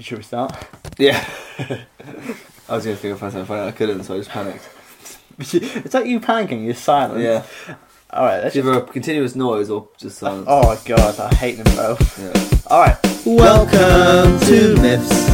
[0.00, 0.56] Should we start?
[0.96, 1.24] Yeah.
[2.68, 4.68] I was going to figure out something funny, I couldn't, so I just panicked.
[5.38, 6.64] it's like you panicking.
[6.64, 7.20] You're silent.
[7.20, 7.44] Yeah.
[8.10, 8.42] All right.
[8.42, 10.46] Let's It's either a continuous noise or just silence.
[10.48, 12.18] Oh my god, I hate them both.
[12.18, 12.60] Yeah.
[12.72, 12.96] All right.
[13.26, 15.28] Welcome to Myths,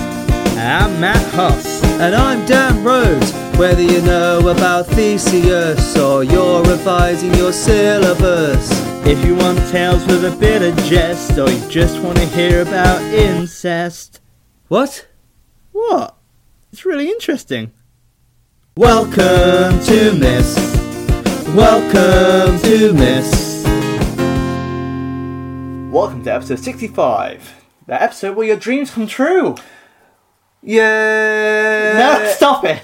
[0.57, 1.83] I'm Matt Huss.
[2.01, 3.33] and I'm Dan Rhodes.
[3.59, 8.69] Whether you know about Theseus or you're revising your syllabus,
[9.07, 12.63] If you want tales with a bit of jest, or you just want to hear
[12.63, 14.21] about incest,
[14.69, 15.07] what?
[15.73, 16.17] what?
[16.73, 17.73] It's really interesting.
[18.79, 20.57] Welcome to Myths.
[21.55, 23.63] Welcome to Myths.
[25.93, 27.65] Welcome to episode 65.
[27.87, 29.55] The episode where your dreams come true.
[30.63, 32.23] Yeah.
[32.23, 32.83] No, stop it.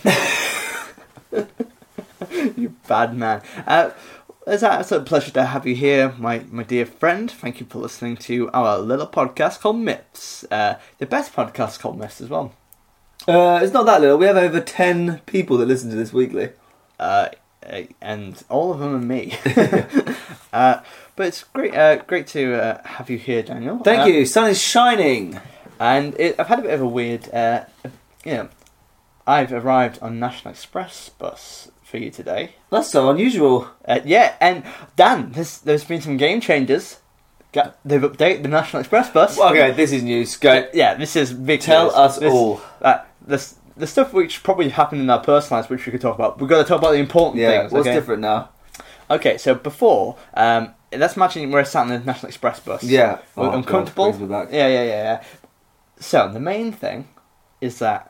[2.58, 3.40] you bad man.
[3.66, 3.90] Uh,
[4.46, 7.30] it's an absolute pleasure to have you here, my, my dear friend.
[7.30, 10.44] Thank you for listening to our little podcast called Myths.
[10.50, 12.54] Uh, the best podcast called Myths as well.
[13.28, 14.16] Uh, it's not that little.
[14.16, 16.50] We have over 10 people that listen to this weekly.
[16.98, 17.28] Uh,
[17.64, 19.36] uh, and all of them are me.
[20.52, 20.80] uh,
[21.16, 23.78] but it's great, uh, great to uh, have you here, Daniel.
[23.80, 24.24] Thank Uh, you.
[24.26, 25.38] Sun is shining.
[25.78, 27.64] And it, I've had a bit of a weird, uh,
[28.24, 28.48] you know,
[29.26, 32.54] I've arrived on National Express bus for you today.
[32.70, 33.68] That's so unusual.
[33.86, 34.64] Uh, yeah, and
[34.96, 37.00] Dan, there's, there's been some game changes.
[37.52, 39.38] They've updated the National Express bus.
[39.38, 40.36] Okay, this is news.
[40.36, 40.68] Go.
[40.72, 41.60] yeah, this is big.
[41.60, 41.94] Tell news.
[41.94, 42.60] us This- all.
[42.80, 46.14] Uh, this, the stuff which probably happened in our personal lives, which we could talk
[46.14, 46.38] about.
[46.40, 47.72] We've got to talk about the important Yeah, things.
[47.72, 47.94] what's okay?
[47.96, 48.50] different now?
[49.10, 52.84] Okay, so before, um, let's imagine we're sat in the National Express bus.
[52.84, 53.18] Yeah.
[53.36, 54.12] Oh, uncomfortable.
[54.12, 54.48] back.
[54.52, 55.24] Yeah, yeah, yeah, yeah.
[55.98, 57.08] So the main thing
[57.60, 58.09] is that th-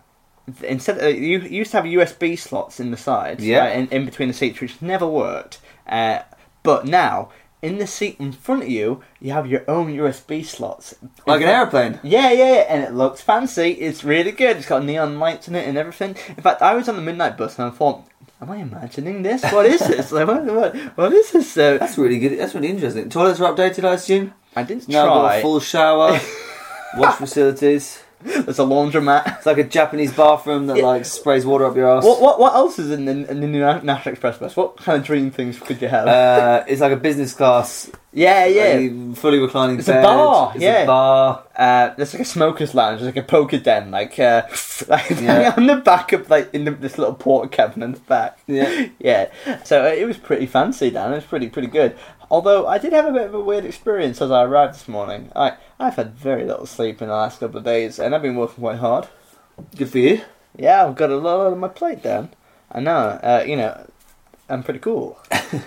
[0.62, 3.60] instead of, you used to have USB slots in the sides, Yeah.
[3.66, 5.58] right, in, in between the seats, which never worked.
[5.88, 6.20] Uh,
[6.62, 7.30] but now
[7.62, 10.94] in the seat in front of you, you have your own USB slots,
[11.26, 12.00] Like an aeroplane.
[12.02, 13.72] Yeah, yeah, yeah, and it looks fancy.
[13.72, 14.56] It's really good.
[14.56, 16.16] It's got neon lights in it and everything.
[16.28, 18.04] In fact, I was on the midnight bus and I thought.
[18.42, 19.42] Am I imagining this?
[19.52, 20.10] What is this?
[20.12, 21.52] like, what, what, what is this?
[21.52, 22.38] So That's really good.
[22.38, 23.10] That's really interesting.
[23.10, 24.32] Toilets are updated, I assume.
[24.56, 25.36] I didn't Now got try.
[25.36, 26.18] a full shower,
[26.96, 28.02] wash facilities.
[28.22, 29.38] There's a laundromat.
[29.38, 30.84] It's like a Japanese bathroom that Yeah.
[30.86, 32.04] like sprays water up your ass.
[32.04, 34.56] What, what what else is in the, in the new National Express bus?
[34.56, 36.06] What kind of dream things could you have?
[36.06, 39.14] Uh, it's like a business class, yeah, yeah.
[39.14, 40.02] fully reclining It's a bed.
[40.02, 40.82] bar, It's yeah.
[40.82, 41.44] a bar.
[41.56, 43.00] Uh, there's like a smokers lounge.
[43.00, 44.42] There's like a poker den, like uh,
[44.88, 45.54] like Yeah.
[45.56, 48.38] on the back of like in the, this little porta cabin in the back.
[48.46, 48.88] Yeah.
[48.98, 49.30] yeah.
[49.64, 51.12] So uh, it was pretty fancy, Dan.
[51.12, 51.96] It was pretty pretty good.
[52.30, 55.32] Although I did have a bit of a weird experience as I arrived this morning.
[55.34, 58.36] I I've had very little sleep in the last couple of days, and I've been
[58.36, 59.08] working quite hard.
[59.76, 60.22] Good for you.
[60.56, 62.30] Yeah, I've got a lot on my plate, Dan.
[62.70, 63.18] I know.
[63.22, 63.90] Uh, you know,
[64.48, 65.18] I'm pretty cool.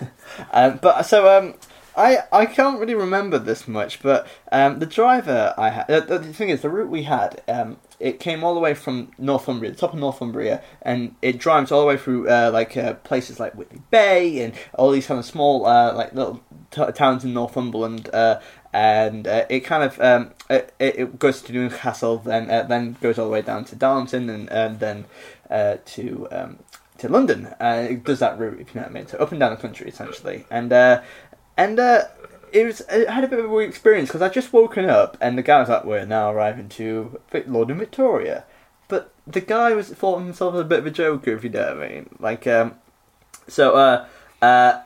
[0.51, 1.56] um, but so um,
[1.97, 5.91] I I can't really remember this much, but um, the driver I had.
[5.91, 8.74] Uh, the the thing is, the route we had, um, it came all the way
[8.74, 12.75] from Northumbria, the top of Northumbria, and it drives all the way through uh, like
[12.75, 16.92] uh, places like Whitley Bay and all these kind of small uh, like little t-
[16.92, 18.09] towns in Northumberland.
[18.13, 18.42] Uh,
[18.74, 23.18] and uh, it kind of um, it, it goes to Newcastle, then uh, then goes
[23.18, 25.06] all the way down to Darlington, and, and then
[25.86, 26.59] to um,
[26.97, 27.56] to London.
[27.62, 29.08] It does that route, if you know what I mean.
[29.08, 30.46] So up and down the country, essentially.
[30.52, 30.74] And
[31.56, 32.06] and uh,
[32.53, 35.18] it was it had a bit of a weird experience because I just woken up,
[35.19, 38.46] and the guy was like, "We're now arriving to Vic- London Victoria,"
[38.88, 41.84] but the guy was thought himself a bit of a joker, if you know what
[41.84, 42.09] I mean.
[42.19, 42.75] Like, um,
[43.47, 44.06] so uh,
[44.42, 44.81] uh,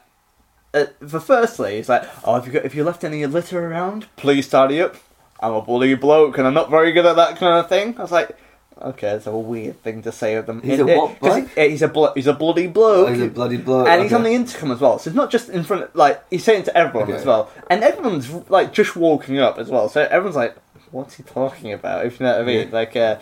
[0.73, 4.07] uh, for firstly, it's like, oh, if you got, if you left any litter around,
[4.15, 4.95] please tidy up.
[5.41, 7.97] I'm a bully bloke, and I'm not very good at that kind of thing.
[7.97, 8.37] I was like,
[8.81, 10.61] okay, that's a weird thing to say of them.
[10.61, 11.47] He's a It- it- what bloke?
[11.55, 13.09] he- he's a blo- he's a bloody bloke.
[13.09, 13.87] Oh, he's a bloody bloke.
[13.87, 15.83] and he's on the intercom as well, so it's not just in front.
[15.83, 17.17] Of, like he's saying to everyone Okay.
[17.19, 19.89] as well, and everyone's like just walking up as well.
[19.89, 20.55] So everyone's like,
[20.91, 22.67] "What's he talking about?" If you know what I mean.
[22.69, 22.75] Yeah.
[22.75, 23.15] Like, uh,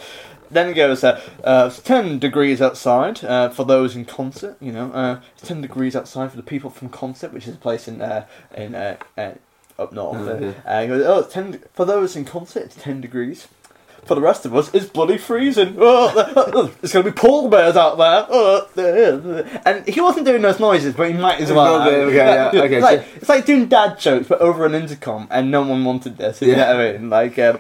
[0.51, 4.71] then it goes, uh, uh, "It's ten degrees outside uh, for those in Consett." You
[4.71, 7.87] know, uh, it's ten degrees outside for the people from Consett, which is a place
[7.87, 9.31] in uh, in uh, uh,
[9.79, 10.17] up north.
[10.27, 10.53] Okay.
[10.81, 12.57] He goes, "Oh, it's ten for those in Consett.
[12.57, 13.47] It's ten degrees."
[14.05, 15.75] For the rest of us, it's bloody freezing.
[15.79, 18.27] Oh, there's going to be polar bears out there.
[18.29, 18.67] Oh,
[19.65, 21.81] and he wasn't doing those noises, but he might as well.
[21.85, 25.27] Okay, okay, yeah, okay, It's like, it's like doing dad jokes, but over an intercom,
[25.31, 26.41] and no one wanted this.
[26.41, 26.57] You Yeah.
[26.57, 27.09] know what I mean?
[27.09, 27.59] Like, um,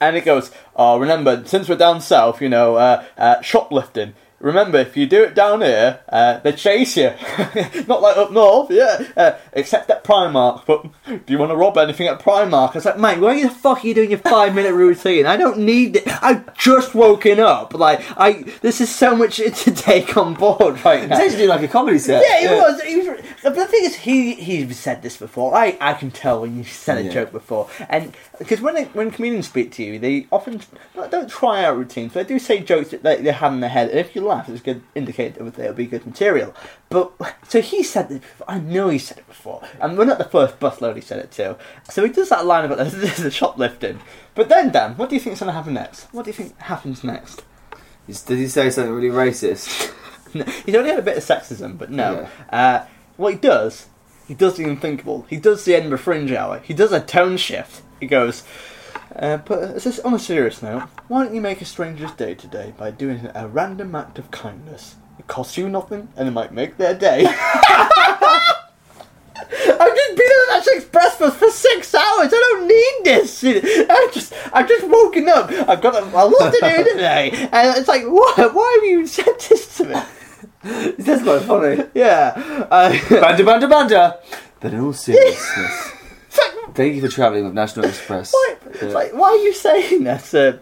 [0.00, 4.78] and it goes, oh, remember, since we're down south, you know, uh, uh, shoplifting remember,
[4.78, 7.12] if you do it down here, uh, they chase you.
[7.86, 9.04] Not like up north, yeah.
[9.16, 10.64] Uh, except at Primark.
[10.66, 12.70] But do you want to rob anything at Primark?
[12.70, 15.26] I was like, mate, why the fuck are you doing your five minute routine?
[15.26, 16.22] I don't need it.
[16.22, 17.74] I've just woken up.
[17.74, 21.16] Like, I this is so much to take on board right now.
[21.20, 22.24] It's actually like a comedy set.
[22.26, 22.82] Yeah, he was.
[22.82, 23.20] He was.
[23.42, 25.54] But the thing is, he he's said this before.
[25.54, 27.10] I, I can tell when you said a Yeah.
[27.10, 30.62] joke before, and because when they, when comedians speak to you, they often
[30.96, 33.60] not- don't try out routines, but they do say jokes that they, they have in
[33.60, 33.90] their head.
[33.90, 36.54] And if you laugh, it's a good indicator that it'll be good material.
[36.88, 37.12] But
[37.46, 38.20] so he said this.
[38.20, 38.50] Before.
[38.50, 41.30] I know he said it before, and we're not the first busload he said it
[41.32, 41.58] to.
[41.90, 44.00] So he does that line about this is shoplifting.
[44.34, 46.04] But then, Dan, what do you think is going to happen next?
[46.12, 47.44] What do you think happens next?
[48.06, 49.92] Did he say something really racist?
[50.32, 52.26] No, he's only had a bit of sexism, but no.
[52.50, 52.86] Uh,
[53.18, 53.88] what he does,
[54.26, 55.26] he does the unthinkable.
[55.28, 56.60] He does the Edinburgh Fringe Hour.
[56.60, 57.82] He does a tone shift.
[58.00, 58.42] He goes,
[59.14, 62.72] uh, but just on a serious note, why don't you make a stranger's day today
[62.76, 64.96] by doing a random act of kindness?
[65.18, 67.26] It costs you nothing, and it might make their day.
[69.42, 72.28] I've just been on that Express bus for six hours.
[72.32, 73.44] I don't need this.
[73.44, 75.50] I just, I've just woken up.
[75.68, 78.54] I've got a, a lot to do today, and it's like, what?
[78.54, 80.00] Why have you said this to me?
[80.98, 81.84] That's quite funny.
[81.94, 82.34] Yeah.
[82.70, 84.14] Uh, banter, banter, banter.
[84.60, 85.92] But in all seriousness,
[86.74, 88.32] thank you for travelling with National Express.
[88.34, 90.34] why, it's like, why are you saying that?
[90.34, 90.58] Uh,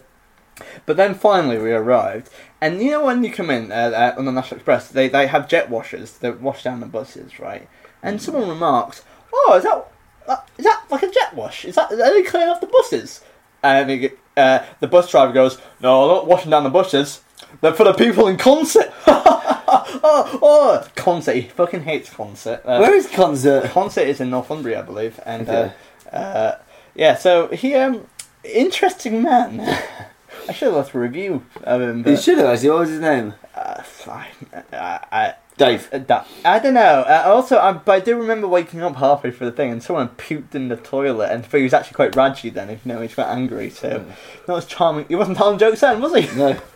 [0.87, 4.25] but then finally we arrived, and you know when you come in uh, uh, on
[4.25, 7.69] the National Express, they, they have jet washers that wash down the buses, right?
[8.02, 9.02] And someone remarks,
[9.32, 9.87] "Oh, is that
[10.26, 11.64] uh, is that like a jet wash?
[11.64, 13.22] Is that are they clearing off the buses?"
[13.62, 17.22] And uh, the bus driver goes, "No, I'm not washing down the buses.
[17.61, 21.34] They're for the people in Consett." oh, oh, Consett.
[21.34, 22.61] He fucking hates Consett.
[22.64, 23.64] Uh, Where is Consett?
[23.64, 25.72] Consett is in Northumbria, I believe, and Okay.
[26.12, 26.58] Uh, uh,
[26.94, 27.14] yeah.
[27.16, 28.06] So he, um,
[28.44, 29.60] interesting man.
[30.49, 32.06] I should have left a review of him.
[32.06, 32.70] You should have actually.
[32.70, 33.34] What was his name?
[33.55, 34.26] uh, I,
[34.72, 35.88] I, I, Dave.
[35.93, 37.00] uh, that- I don't know.
[37.06, 40.08] Uh, also, I, but I do remember waking up halfway through the thing and someone
[40.10, 42.70] puked in the toilet, and he was actually quite raggy then.
[42.70, 43.69] If you know, he was quite angry.
[43.69, 44.06] So
[44.46, 45.06] that was charming.
[45.08, 46.34] He wasn't telling jokes then, was he?
[46.37, 46.58] No.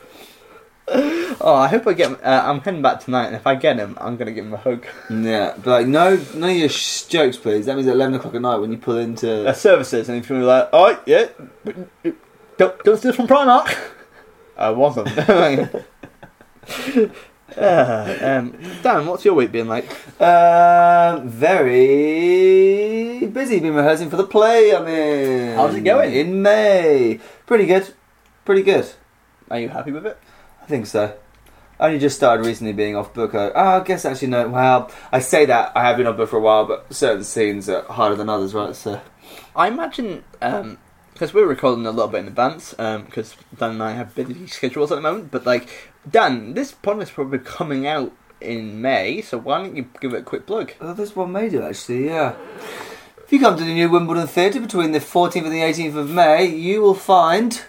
[1.40, 2.10] Oh, I hope I get.
[2.24, 4.58] Uh, I'm heading back tonight, and if I get him, I'm gonna give him a
[4.58, 4.86] hug.
[5.10, 7.66] Yeah, but like, no, of your sh- jokes, please.
[7.66, 9.48] That means at 11 o'clock at night when you pull into.
[9.48, 11.28] uh, services, and if you're like, oh yeah,
[12.58, 13.74] don't don't steal from Primark.
[14.56, 15.08] I wasn't.
[15.28, 15.72] uh,
[17.56, 19.90] um, Dan, what's your week been like?
[20.20, 23.58] Um, very busy.
[23.60, 25.56] Been rehearsing for the play I'm in.
[25.56, 26.12] How's it going?
[26.14, 27.18] In May.
[27.46, 27.92] Pretty good.
[28.44, 28.92] Pretty good.
[29.50, 30.18] Are you happy with it?
[30.62, 31.16] I think so.
[31.80, 33.34] I only just started recently being off book.
[33.34, 34.48] I, oh, I guess actually no.
[34.48, 37.68] Well, I say that I have been off book for a while, but certain scenes
[37.68, 38.76] are harder than others, right?
[38.76, 39.00] So
[39.56, 40.78] I imagine um,
[41.12, 44.46] because we're recording a little bit in advance um, because Dan and I have busy
[44.46, 45.32] schedules at the moment.
[45.32, 45.68] But like
[46.08, 50.20] Dan, this podcast is probably coming out in May, so why don't you give it
[50.20, 50.72] a quick plug?
[50.80, 52.06] oh, there's one made it actually.
[52.06, 52.36] Yeah.
[53.24, 56.10] If you come to the new Wimbledon Theatre between the 14th and the 18th of
[56.10, 57.60] May, you will find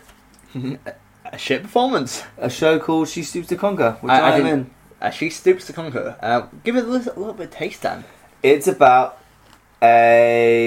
[1.34, 2.24] A shit performance.
[2.38, 4.70] a show called She Stoops to Conquer, which I- I, am didn't- in.
[5.02, 6.16] Uh, she stoops to conquer.
[6.22, 8.06] Uh, give it a little, a little bit of taste, Dan.
[8.42, 9.18] It's about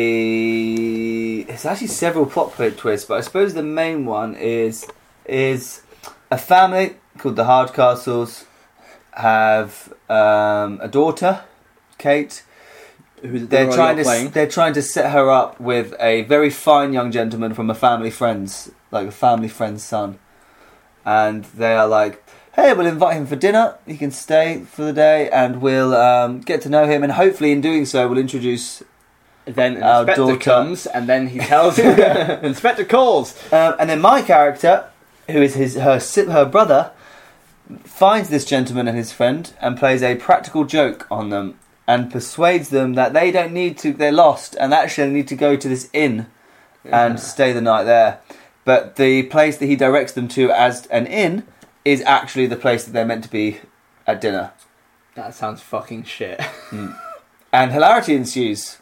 [0.06, 1.38] a.
[1.48, 4.86] It's actually several plot point twists, but I suppose the main one is
[5.24, 5.82] is
[6.30, 8.44] a family called the Hardcastles
[9.12, 11.42] have um, a daughter,
[11.98, 12.42] Kate.
[13.22, 14.30] Who's They're trying to playing.
[14.30, 18.10] they're trying to set her up with a very fine young gentleman from a family
[18.10, 20.18] friend's like a family friend's son,
[21.06, 22.22] and they are like,
[22.54, 23.76] "Hey, we'll invite him for dinner.
[23.86, 27.52] He can stay for the day, and we'll um, get to know him, and hopefully,
[27.52, 28.82] in doing so, we'll introduce."
[29.46, 33.34] Then Our inspector daughter- comes, and then he tells inspector calls.
[33.52, 34.86] Um, and then my character,
[35.30, 36.00] who is his her
[36.32, 36.90] her brother,
[37.84, 42.70] finds this gentleman and his friend and plays a practical joke on them and persuades
[42.70, 43.92] them that they don't need to.
[43.92, 46.26] They're lost and actually they need to go to this inn
[46.84, 48.18] and stay the night there.
[48.66, 51.46] But the place that he directs them to as an inn
[51.84, 53.60] is actually the place that they're meant to be
[54.08, 54.52] at dinner.
[55.14, 56.40] That sounds fucking shit.
[57.52, 58.78] And hilarity ensues.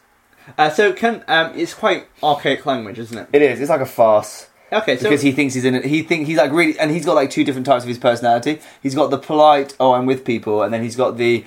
[0.58, 3.28] Uh, so can um, it's quite archaic language, isn't it?
[3.32, 3.60] It is.
[3.60, 4.48] It's like a farce.
[4.72, 5.84] Okay, so because he thinks he's in it.
[5.84, 8.60] He think he's like really, and he's got like two different types of his personality.
[8.82, 11.44] He's got the polite, oh, I'm with people, and then he's got the,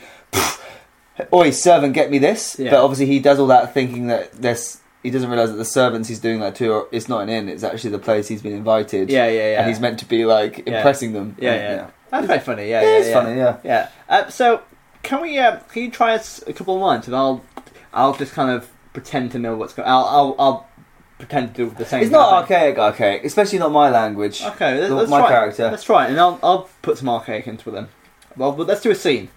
[1.34, 2.58] oi, servant, get me this.
[2.58, 2.70] Yeah.
[2.70, 4.80] But obviously, he does all that thinking that this.
[5.04, 7.48] He doesn't realize that the servants he's doing that to, are, it's not an inn.
[7.50, 9.10] It's actually the place he's been invited.
[9.10, 9.60] yeah, yeah, yeah.
[9.62, 10.78] And he's meant to be like Yeah.
[10.78, 11.36] impressing them.
[11.40, 11.88] yeah, And, yeah.
[12.10, 12.70] That's quite funny.
[12.70, 13.14] Yeah, Yeah, yeah, yeah.
[13.14, 13.58] funny, yeah.
[13.64, 13.90] Yeah.
[14.10, 14.62] Uh, so
[15.04, 15.38] can we?
[15.38, 17.44] Uh, can you try us a couple of lines, and I'll,
[17.94, 19.88] I'll just kind of pretend to know what's going.
[19.88, 20.68] I'll, I'll, I'll
[21.20, 22.02] pretend to do the same.
[22.04, 22.56] It's not thing.
[22.58, 24.42] archaic, archaic, especially not my language.
[24.42, 25.30] Okay, let, The- let's my try.
[25.30, 25.70] character.
[25.70, 27.90] Let's try it, and I'll, I'll put some archaic into them.
[28.36, 29.30] Well, but let's do a scene,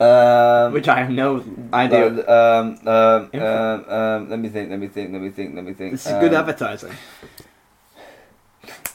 [0.00, 2.06] Um, which I have no idea.
[2.28, 4.70] Um, um, um, um, let me think.
[4.70, 5.12] Let me think.
[5.12, 5.54] Let me think.
[5.54, 5.92] Let me think.
[5.92, 6.92] This is good Um, advertising.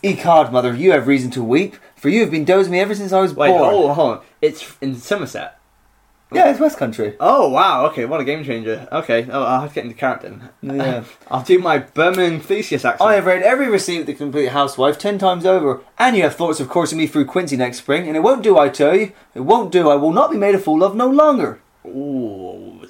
[0.04, 2.94] E card, mother, you have reason to weep, for you have been dozing me ever
[2.94, 3.62] since I was Wait, born.
[3.90, 4.22] on, hold on.
[4.42, 5.57] It's in Somerset.
[6.32, 7.16] Yeah, it's West Country.
[7.22, 8.88] Oh wow, okay, what a game changer.
[8.92, 10.38] Okay, oh, I'll have to get into character.
[10.62, 10.78] then.
[10.78, 11.04] Yeah.
[11.32, 13.10] I'll do my Birmingham Theseus accent.
[13.10, 16.36] I have read every receipt of the complete housewife ten times over, and you have
[16.36, 19.14] thoughts of coursing me through Quincy next spring, and it won't do, I tell you.
[19.34, 19.90] It won't do.
[19.90, 21.62] I will not be made a fool of no longer.
[21.86, 22.82] Ooh,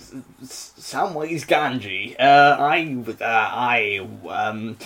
[0.43, 2.15] Samwise Gamgee.
[2.19, 4.77] Uh, I, uh, I, um,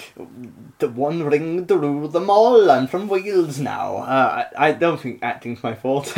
[0.79, 2.70] the one ring to rule them all.
[2.70, 3.98] I'm from Wales now.
[3.98, 6.12] Uh, I, I don't think acting's my fault.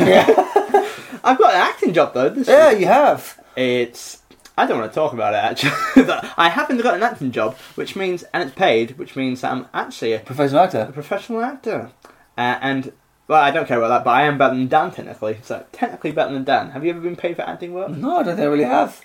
[1.24, 2.28] I've got an acting job though.
[2.28, 3.40] This Yeah, you have.
[3.56, 4.22] It's.
[4.56, 6.04] I don't want to talk about it actually.
[6.06, 9.40] but I happen to got an acting job, which means, and it's paid, which means
[9.40, 10.86] that I'm actually a, Professional actor.
[10.88, 11.90] a professional actor.
[12.38, 12.92] Uh, and
[13.26, 15.38] well, I don't care about that, but I am better than Dan technically.
[15.42, 16.70] So technically better than Dan.
[16.70, 17.90] Have you ever been paid for acting work?
[17.90, 19.04] No, I don't think I really have.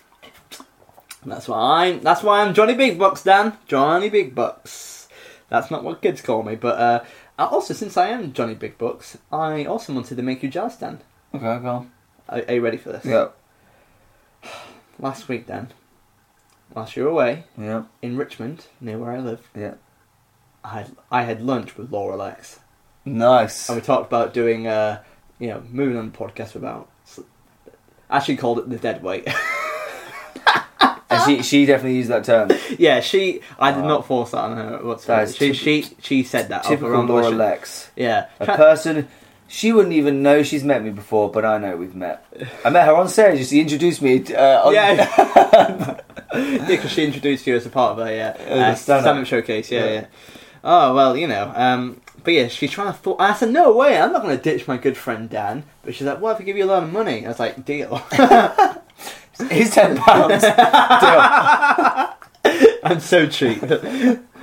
[1.25, 2.01] That's why I'm.
[2.01, 3.57] That's why I'm Johnny Big Bucks, Dan.
[3.67, 5.07] Johnny Big Bucks.
[5.49, 7.03] That's not what kids call me, but uh,
[7.39, 10.99] also since I am Johnny Big Bucks, I also wanted to make you jealous, Dan.
[11.33, 11.91] Okay, go on.
[12.29, 13.05] Are, are you ready for this?
[13.05, 13.29] Yeah.
[15.00, 15.69] Last week, Dan,
[16.74, 17.83] whilst you were away Yeah.
[18.01, 19.75] in Richmond, near where I live, Yeah.
[20.63, 22.59] I had, I had lunch with Laura Lexx,
[23.05, 23.69] Nice.
[23.69, 25.01] and we talked about doing, uh,
[25.39, 26.89] you know, moving on the podcast about.
[28.12, 29.27] Actually, called it the dead weight.
[31.12, 32.51] And she she definitely used that term.
[32.77, 33.41] yeah, she.
[33.57, 35.25] I did not force that on her whatsoever.
[35.25, 36.65] That is She, she she said that.
[36.65, 37.39] her Typical own Laura volition.
[37.39, 37.88] Lexx.
[37.95, 38.27] Yeah.
[38.39, 39.07] A Tra- person
[39.50, 42.24] she wouldn't even know she's met me before, but I know we've met.
[42.63, 43.46] I met her on stage.
[43.48, 44.24] She introduced me.
[44.34, 46.00] Uh, on, Yeah.
[46.34, 49.70] yeah, because she introduced you as a part of a yeah Uh, uh, stand-up showcase.
[49.72, 49.91] Yeah, Yeah.
[49.91, 50.06] yeah.
[50.63, 51.51] Oh well, you know.
[51.56, 53.00] Um, but yeah, she's trying to.
[53.01, 55.63] Th- I said, no way, I'm not going to ditch my good friend Dan.
[55.84, 57.25] But she's like, what if I give you a lot of money?
[57.25, 57.98] I was like, deal.
[59.50, 60.44] He's ten pounds.
[62.84, 63.63] I'm so cheap.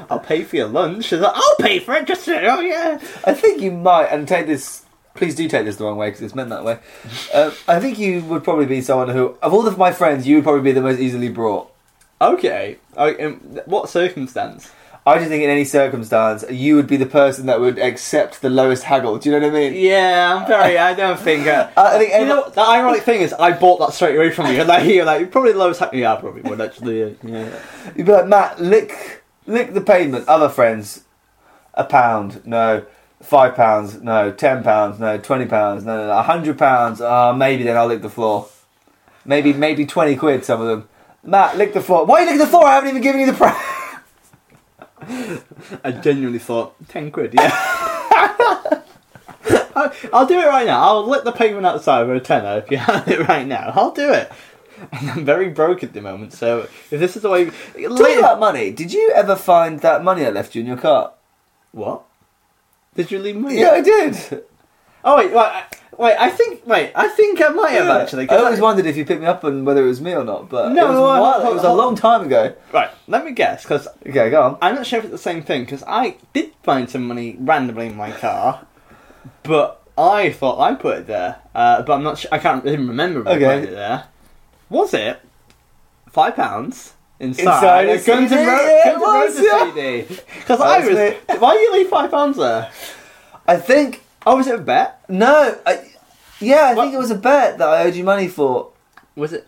[0.08, 1.04] I'll pay for your lunch.
[1.06, 2.06] She's like, I'll pay for it.
[2.06, 2.98] Just oh yeah.
[3.26, 4.85] I think you might, and take this.
[5.16, 6.78] Please do take this the wrong way because it's meant that way.
[7.32, 10.36] Uh, I think you would probably be someone who, of all of my friends, you
[10.36, 11.70] would probably be the most easily brought.
[12.20, 12.78] Okay.
[12.96, 14.70] In what circumstance?
[15.06, 18.50] I just think in any circumstance, you would be the person that would accept the
[18.50, 19.18] lowest haggle.
[19.18, 19.74] Do you know what I mean?
[19.74, 20.78] Yeah, I'm very.
[20.78, 21.46] I don't think.
[21.46, 24.46] Uh, I think you know, the ironic thing is, I bought that straight away from
[24.52, 24.58] you.
[24.60, 25.78] And Like, you're like, you're probably the lowest.
[25.78, 26.00] Haggle.
[26.00, 27.16] Yeah, I probably would actually.
[27.22, 27.56] Yeah.
[27.94, 30.26] You'd be like, Matt, lick, lick the pavement.
[30.26, 31.04] Other friends,
[31.74, 32.84] a pound, no.
[33.26, 34.30] Five pounds, no.
[34.30, 35.18] Ten pounds, no.
[35.18, 35.96] Twenty pounds, no.
[35.96, 36.18] no, no.
[36.18, 38.48] A hundred pounds, uh, maybe then I'll lick the floor.
[39.24, 40.44] Maybe, maybe twenty quid.
[40.44, 40.88] Some of them.
[41.24, 42.06] Matt, lick the floor.
[42.06, 42.64] Why are you licking the floor?
[42.64, 43.60] I haven't even given you the price.
[45.82, 47.34] I genuinely thought ten quid.
[47.34, 47.50] Yeah.
[49.74, 50.80] I'll, I'll do it right now.
[50.80, 53.72] I'll lick the pavement outside for a tenner if you have it right now.
[53.74, 54.30] I'll do it.
[54.92, 57.46] And I'm very broke at the moment, so if this is the way.
[57.46, 61.12] Talking about money, did you ever find that money I left you in your car?
[61.72, 62.04] what?
[62.96, 63.60] Did you leave money?
[63.60, 64.44] Yeah, I did.
[65.04, 65.64] Oh wait, wait, I-
[65.98, 66.16] wait.
[66.18, 66.66] I think.
[66.66, 68.28] Wait, I think I might have actually.
[68.28, 70.48] I always wondered if you picked me up and whether it was me or not,
[70.48, 72.54] but No, it was, no, a while- no, it was a long time ago.
[72.72, 72.90] Right.
[73.06, 74.58] Let me guess, because Okay, go on.
[74.60, 75.64] I'm not sure if it's the same thing.
[75.64, 78.66] Because I did find some money randomly in my car,
[79.44, 81.36] but I thought I put it there.
[81.54, 82.18] Uh, but I'm not.
[82.18, 83.60] Sure, I can't even remember if I Okay.
[83.60, 84.04] put it there.
[84.68, 85.20] Was it
[86.10, 86.94] five pounds?
[87.18, 88.46] Inside, Inside Guns N' CD?
[88.50, 89.74] Ro- Yeah, Guns N' it was, Roses.
[89.74, 90.22] CD.
[90.38, 90.88] Because I was.
[90.88, 91.38] me.
[91.38, 92.70] Why did you leave five pounds there?
[93.48, 95.00] I think Oh, was it a bet?
[95.08, 95.56] no.
[95.64, 95.88] I,
[96.40, 96.84] yeah, I What?
[96.84, 98.70] think it was a bet that I owed you money for.
[99.14, 99.46] Was it?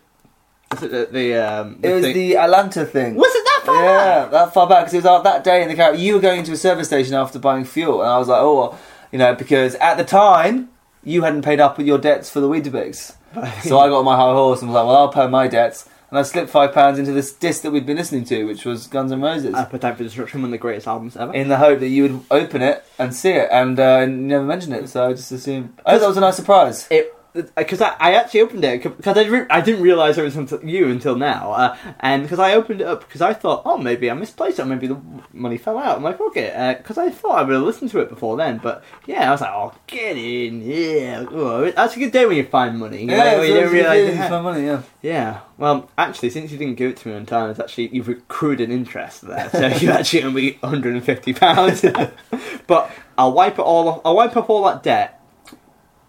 [0.71, 1.79] Was it the, the um?
[1.83, 3.15] It was thing- the Atlanta thing.
[3.15, 3.83] Was it that far?
[3.83, 4.31] Yeah, back?
[4.31, 5.93] that far back because it was out that day in the car.
[5.93, 8.55] You were going to a service station after buying fuel, and I was like, oh,
[8.57, 8.79] well,
[9.11, 10.69] you know, because at the time
[11.03, 13.15] you hadn't paid up with your debts for the Weetabix.
[13.63, 15.88] so I got on my high horse and was like, well, I'll pay my debts,
[16.09, 18.87] and I slipped five pounds into this disc that we'd been listening to, which was
[18.87, 21.33] Guns N' Roses, i Appetite for Destruction, one of the greatest albums ever.
[21.33, 24.45] in the hope that you would open it and see it, and uh, you never
[24.45, 24.89] mentioned it.
[24.89, 25.77] So I just assumed.
[25.85, 26.87] Oh, that was a nice surprise.
[26.89, 30.35] it because I, I actually opened it because I, re- I didn't realize it was
[30.35, 33.77] until you until now uh, and because I opened it up because I thought oh
[33.77, 34.99] maybe I misplaced it or maybe the
[35.31, 38.09] money fell out I'm like okay because I thought I would have listened to it
[38.09, 42.11] before then but yeah I was like oh get in yeah oh, that's a good
[42.11, 44.65] day when you find money you Yeah, when you don't realize you my money.
[44.65, 44.81] Yeah.
[45.01, 48.09] yeah well actually since you didn't give it to me on time it's actually you've
[48.09, 51.85] accrued an interest there so you actually owe me 150 pounds
[52.67, 55.18] but I'll wipe it all off, I'll wipe up all that debt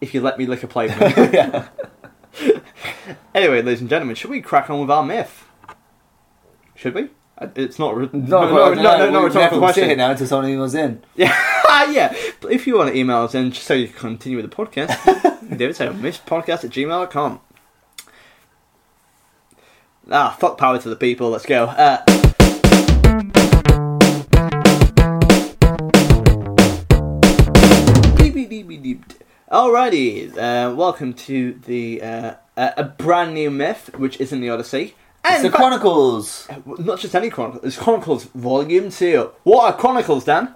[0.01, 0.69] if you let me lick a
[1.33, 1.69] yeah.
[3.35, 5.45] Anyway, ladies and gentlemen, should we crack on with our myth?
[6.75, 7.09] Should we?
[7.39, 7.97] Uh, It's not.
[7.97, 10.75] Re- No, no, no, no, no, no, have to sit here now until someone emails
[10.75, 11.03] in.
[11.17, 14.37] Yeah, yeah, but if you want to email us in just so you can continue
[14.37, 17.41] with the podcast, do it so misspodcast at gmail.com.
[20.11, 21.65] Ah, fuck power to the people, let's go.
[21.67, 22.05] Uh,
[29.51, 34.49] Alrighty, uh, welcome to the uh, a a brand new myth, which is in the
[34.49, 34.95] Odyssey.
[35.25, 36.47] It's And the Chronicles.
[36.79, 39.29] not just any Chronicles, it's Chronicles Volume 2.
[39.43, 40.55] What are Chronicles, Dan?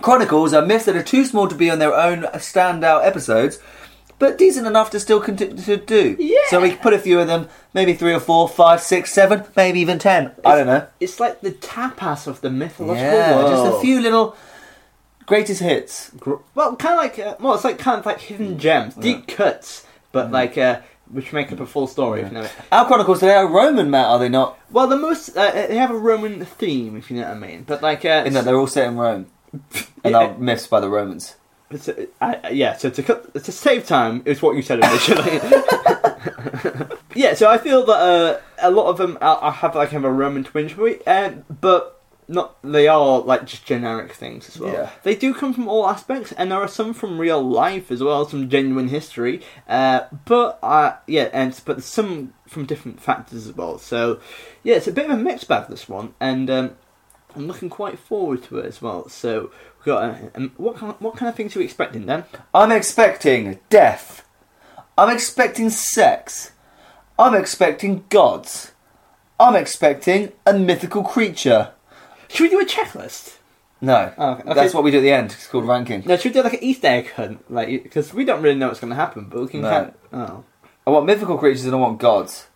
[0.00, 3.60] Chronicles are myths that are too small to be on their own standout episodes,
[4.18, 6.16] but decent enough to still continue to do.
[6.18, 6.38] Yeah.
[6.48, 9.78] So we put a few of them, maybe three or four, five, six, seven, maybe
[9.78, 10.32] even ten.
[10.44, 10.88] I don't know.
[10.98, 13.50] It's like the tapas of the mythological Yeah, world.
[13.52, 14.36] just a few little
[15.32, 16.10] greatest hits.
[16.18, 19.26] Gr- Well, kind of like, uh, well, it's like kind of like hidden gems, deep
[19.26, 22.52] cuts, but like, uh, which make up a full story, if you know it.
[22.70, 24.58] Our Chronicles they are Roman, Matt, are they not?
[24.70, 27.64] Well, the most, uh, they have a Roman theme, if you know what I mean.
[27.66, 29.26] But like, uh, In that they're all set in Rome.
[30.04, 31.36] And are myths by the Romans.
[31.70, 34.80] It's, uh, I, I- yeah, so to cut, to save time is what you said
[34.80, 35.32] initially.
[37.14, 40.04] yeah, so I feel that uh, a lot of them are, are have like have
[40.04, 42.01] a Roman twinge, to it, uh, but
[42.32, 42.56] not.
[42.62, 44.72] They are like just generic things as well.
[44.72, 44.90] Yeah.
[45.02, 48.26] They do come from all aspects, and there are some from real life as well,
[48.26, 49.42] some genuine history.
[49.68, 53.78] Uh, but uh, yeah, and but some from different factors as well.
[53.78, 54.20] So
[54.62, 56.50] yeah, it's a bit of a mixed bag this one, and.
[56.50, 56.76] Um,
[57.34, 59.08] I'm looking quite forward to it as well.
[59.08, 62.04] So we've got uh, um, what kind of, what kind of things are we expecting
[62.04, 62.24] then?
[62.52, 64.26] I'm expecting death.
[64.98, 66.52] I'm expecting sex.
[67.18, 68.72] I'm expecting gods.
[69.40, 71.72] I'm expecting a mythical creature.
[72.32, 73.36] Should we do a checklist?
[73.80, 74.54] No, Oh, okay.
[74.54, 75.32] that's what we do at the end.
[75.32, 76.04] It's called ranking.
[76.06, 77.50] No, should we do like an Easter egg hunt?
[77.50, 79.62] Like because we don't really know what's going to happen, but we can.
[79.62, 79.70] No.
[79.70, 80.44] Kind oh,
[80.86, 82.46] I want mythical creatures and I want gods.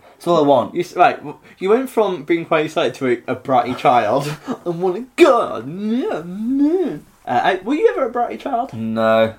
[0.00, 0.74] That's all I want.
[0.74, 1.20] you right.
[1.58, 5.66] You went from being quite excited to a, a bratty child and wanting God.
[5.66, 7.00] No, no.
[7.26, 8.72] Uh, I, were you ever a bratty child?
[8.74, 9.36] No.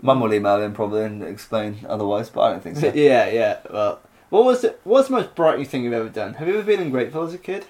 [0.00, 2.92] Mum will email in probably and explain otherwise, but I don't think so.
[2.94, 3.58] yeah, yeah.
[3.70, 4.80] Well, what was it?
[4.84, 6.34] What's the most bratty thing you've ever done?
[6.34, 7.66] Have you ever been ungrateful as a kid?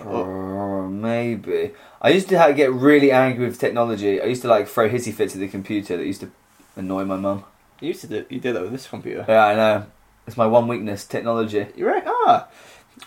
[0.00, 1.72] Uh, maybe.
[2.00, 4.20] I used to get really angry with technology.
[4.20, 6.30] I used to like throw hissy fits at the computer that used to
[6.76, 7.44] annoy my mum.
[7.80, 8.26] You used to do.
[8.28, 9.24] You did that with this computer.
[9.28, 9.86] Yeah, I know.
[10.26, 11.66] It's my one weakness, technology.
[11.76, 12.04] You're right.
[12.06, 12.48] Ah.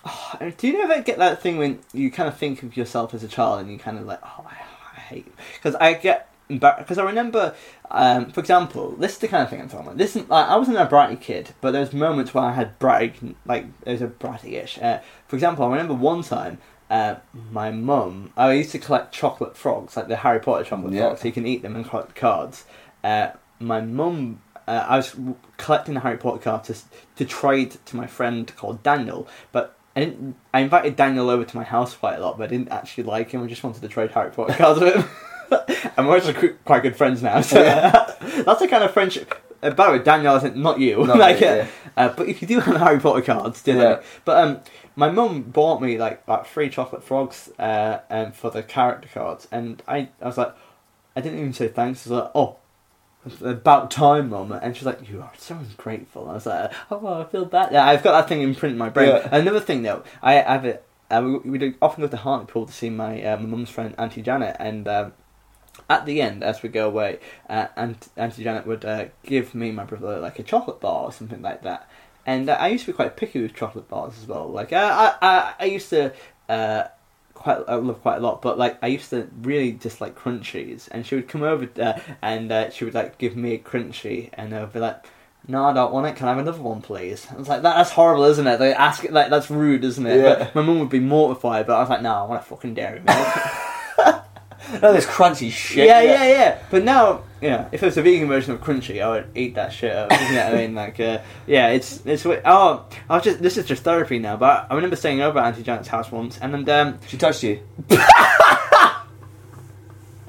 [0.04, 3.24] Oh, do you ever get that thing when you kind of think of yourself as
[3.24, 6.98] a child and you kind of like, oh, I, I hate because I get because
[6.98, 7.56] I remember,
[7.90, 9.98] um, for example, this is the kind of thing I'm talking about.
[9.98, 13.36] This isn't like I wasn't a bratty kid, but there's moments where I had bratty
[13.46, 14.80] like there's a bratty-ish.
[14.80, 16.60] Uh, for example, I remember one time.
[16.90, 17.16] Uh,
[17.52, 21.08] my mum, I used to collect chocolate frogs, like the Harry Potter chocolate Yeah.
[21.08, 22.66] frogs, so you can eat them and collect cards.
[23.04, 25.16] Uh, my mum, uh, I was
[25.58, 26.76] collecting the Harry Potter cards to,
[27.18, 30.36] to trade to my friend called Daniel, but I didn't.
[30.54, 33.32] I invited Daniel over to my house quite a lot, but I didn't actually like
[33.32, 33.42] him.
[33.44, 35.06] I just wanted to trade Harry Potter cards with him.
[35.98, 39.34] and we're actually quite good friends now, so that's the kind of friendship.
[39.64, 41.06] Uh, by the way, Daniel isn't not you.
[41.06, 41.68] Not like, me, uh, yeah.
[41.98, 44.02] uh, but if you do have Harry Potter cards, do Yeah.
[44.26, 44.60] But um,
[44.96, 49.48] my mum bought me like like three chocolate frogs uh, um, for the character cards,
[49.52, 50.56] and I I was like,
[51.16, 52.08] I didn't even say thanks.
[52.08, 52.56] I was like, oh.
[53.42, 54.52] About time, mum.
[54.52, 57.84] And she's like, "You are so ungrateful." I was like, "Oh, I feel bad." Yeah,
[57.84, 59.08] I've got that thing imprinted in my brain.
[59.10, 59.28] Yeah.
[59.32, 60.86] Another thing, though, I have it.
[61.10, 63.96] Uh, we, we do often go to Hartlepool to see my uh, my mum's friend
[63.98, 65.14] Auntie Janet, and um,
[65.90, 69.68] at the end, as we go away, uh, Aunt, Auntie Janet would uh, give me
[69.70, 71.90] and my brother like a chocolate bar or something like that.
[72.26, 74.50] And uh, I used to be quite picky with chocolate bars as well.
[74.50, 76.14] Like I, I, I used to
[76.50, 76.86] uh,
[77.34, 80.88] quite I love quite a lot, but like I used to really dislike crunchies.
[80.92, 84.30] And she would come over uh, and uh, she would like give me a Crunchie,
[84.34, 85.06] and I'd be like.
[85.48, 86.16] No, I don't want it.
[86.16, 87.28] Can I have another one, please?
[87.30, 88.58] I was like, that, that's horrible, isn't it?
[88.58, 90.18] They ask it like that's rude, isn't it?
[90.18, 90.40] Yeah.
[90.40, 92.74] But my mum would be mortified, but I was like, no, I want a fucking
[92.74, 93.28] dairy milk.
[94.82, 95.86] No, this Crunchie shit.
[95.88, 96.60] Yeah, yeah, yeah.
[96.72, 99.74] But now, know, if it was a vegan version of Crunchie, I would eat that
[99.74, 100.12] shit up.
[100.12, 100.76] You know what I mean?
[100.86, 102.26] Like, uh, yeah, it's it's.
[102.26, 104.38] Oh, I was just this is just therapy now.
[104.38, 107.44] But I remember staying over at Auntie Janet's house once, and then um, She touched
[107.44, 107.62] you.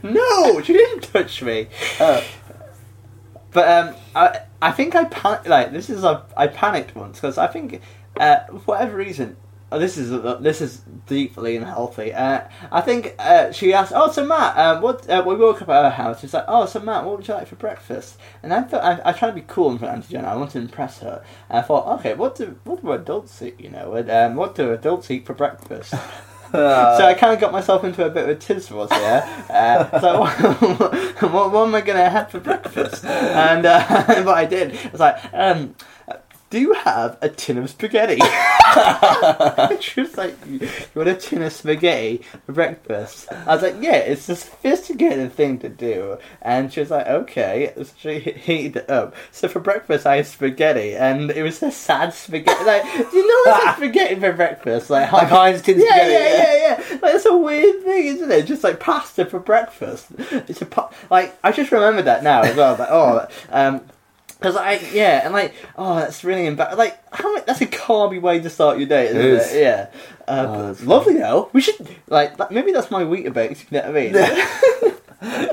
[0.03, 1.69] no, she didn't touch me.
[2.01, 2.25] Oh.
[3.53, 7.39] But um, I I think I pan- like this is a I panicked once because
[7.39, 7.81] I think
[8.19, 9.37] uh, for whatever reason.
[9.73, 12.13] Oh, this is this is deeply unhealthy.
[12.13, 15.69] Uh, I think uh, she asked, "Oh, so Matt, uh, what?" Uh, we woke up
[15.69, 16.21] at her house.
[16.21, 19.11] She's like, "Oh, so Matt, what would you like for breakfast?" And I thought I,
[19.11, 20.31] I tried to be cool in front of Auntie Janet.
[20.31, 21.25] I wanted to impress her.
[21.49, 23.59] And I thought, okay, what do what do adults eat?
[23.59, 25.95] You know, and, um, what do adults eat for breakfast?
[25.95, 26.01] Uh,
[26.99, 29.43] so I kind of got myself into a bit of a tiswas here.
[29.57, 30.21] Uh, so
[31.29, 33.05] what, what am I going to have for breakfast?
[33.05, 35.75] And uh, what I did was like, um,
[36.51, 38.21] do you have a tin of spaghetti?
[39.81, 43.29] she was like, you want a tin of spaghetti for breakfast?
[43.33, 46.19] I was like, yeah, it's a sophisticated thing to do.
[46.43, 47.73] And she was like, okay.
[47.77, 49.15] So she heated it up.
[49.33, 52.65] So for breakfast, I had spaghetti, and it was a sad spaghetti.
[52.65, 54.91] Like, do you know what's a spaghetti for breakfast?
[54.91, 56.55] Like, Like Heinz tin yeah, spaghetti, Yeah, yeah.
[56.55, 56.99] yeah, yeah.
[57.03, 58.47] Like, it's a weird thing, isn't it?
[58.47, 60.07] Just like pasta for breakfast.
[60.19, 62.77] It's a pa- like I just remembered that now as well.
[62.77, 63.81] Like, oh, um,
[64.39, 66.79] because I yeah, and like oh, that's really embarrassing.
[66.79, 67.47] Like how much?
[67.47, 69.33] That's a carby way to start your day, isn't It it?
[69.33, 69.55] is.
[69.55, 69.87] Yeah.
[70.29, 71.49] Uh, Oh, that's lovely though.
[71.53, 73.71] We should like that, maybe that's my Weetabix.
[73.71, 74.01] You know what I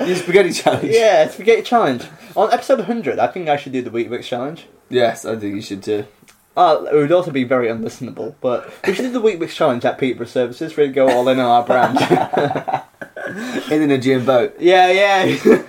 [0.00, 0.06] mean?
[0.08, 0.84] Your spaghetti challenge.
[0.90, 2.04] yeah, spaghetti challenge
[2.36, 3.18] on episode 100.
[3.18, 4.66] I think I should do the Weetabix challenge.
[4.90, 6.04] Yes, I think you should too.
[6.56, 9.98] Uh, it would also be very unlistenable, but we should do the Weetabix challenge at
[9.98, 10.76] Peterborough Services.
[10.76, 11.98] Really go all in on our brand.
[13.72, 14.54] In a gym boat.
[14.60, 15.62] yeah, yeah.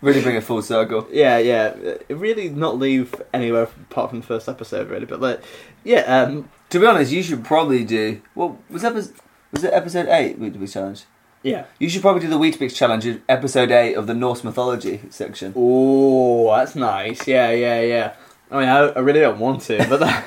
[0.00, 1.08] Really bring it full circle.
[1.10, 1.74] Yeah, yeah.
[2.08, 5.06] Really not leave anywhere apart from the first episode, really.
[5.06, 5.42] But like,
[5.84, 8.20] yeah, um, To be honest, you should probably do.
[8.34, 9.14] Well, was episode
[9.52, 11.04] was it episode eight Weetabix challenge?
[11.42, 11.64] yeah.
[11.78, 15.52] You should probably do the Weetabix challenge episode eight of the Norse mythology section.
[15.56, 17.26] Oh, that's nice.
[17.26, 18.14] Yeah, yeah, yeah.
[18.50, 20.24] I mean, I, I really don't want to, but that,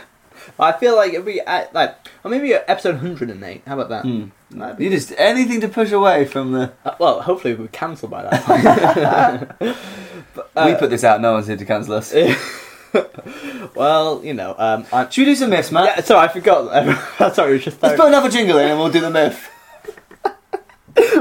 [0.60, 3.64] I feel like it'd be at, like, or maybe at episode hundred and eight.
[3.66, 4.30] How about that?
[4.52, 6.74] That'd be- You just anything to push away from the.
[6.86, 8.44] uh, well, hopefully we'll cancel by that.
[9.60, 9.76] point.
[10.36, 11.22] but, uh, we put this out.
[11.22, 12.14] No one's here to cancel us.
[13.76, 15.10] well, you know, um, I'm.
[15.10, 15.86] Should we do some myths, man?
[15.86, 17.34] Yeah, sorry, I forgot.
[17.34, 17.82] sorry, it was just.
[17.82, 19.50] Let's put another jingle in and we'll do the myth.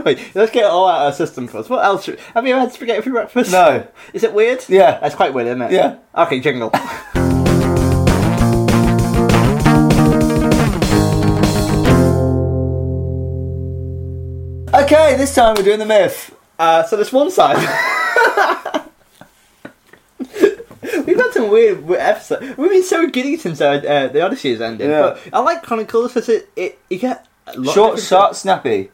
[0.05, 1.71] Wait, let's get it all out of our system first.
[1.71, 2.05] What else?
[2.05, 3.53] should- Have you ever had spaghetti for breakfast?
[3.53, 3.87] No.
[4.13, 4.65] Is it weird?
[4.69, 4.99] Yeah.
[4.99, 5.73] That's quite weird, isn't it?
[5.73, 5.99] Yeah.
[6.17, 6.73] Okay, jingle.
[14.93, 16.35] Okay, this time we're doing the myth.
[16.59, 17.59] Uh, so there's one side.
[21.07, 22.57] We've had some weird, weird episodes.
[22.57, 24.91] We've been so giddy since uh, uh, the Odyssey has ended.
[24.91, 25.01] Yeah.
[25.03, 28.91] But I like Chronicles because it, it you get a lot of Short, sharp, snappy.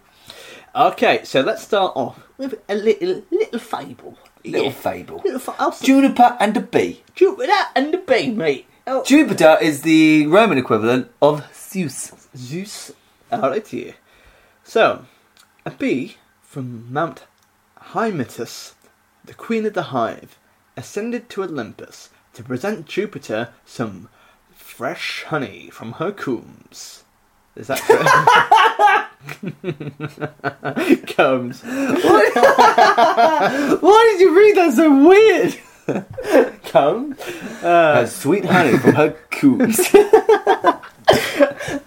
[0.75, 4.19] Okay, so let's start off with a little little fable.
[4.45, 4.73] Little Yeah.
[4.73, 5.23] fable.
[5.25, 7.05] Little fa- Juniper and a bee.
[7.15, 8.67] Jupiter and the bee, mate.
[8.87, 12.13] Oh, Jupiter is the Roman equivalent of Zeus.
[12.37, 12.93] Zeus.
[13.33, 13.95] Alright here.
[14.63, 15.07] So,
[15.67, 17.25] a bee from Mount
[17.93, 18.73] Hymettus,
[19.25, 20.39] the queen of the hive,
[20.77, 24.09] ascended to Olympus to present Jupiter some
[24.55, 27.03] fresh honey from her combs.
[27.57, 28.07] Is that correct?
[31.17, 31.63] combs.
[33.81, 35.57] Why did you read that so weird?
[36.65, 37.19] Combs?
[37.63, 39.79] Uh, Her sweet honey from her combs.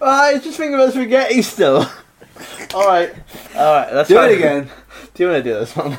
[0.02, 1.86] I just thinking about spaghetti still.
[2.72, 3.14] Alright.
[3.54, 4.70] Alright, Let's do it again.
[5.14, 5.98] Do you want to do this one?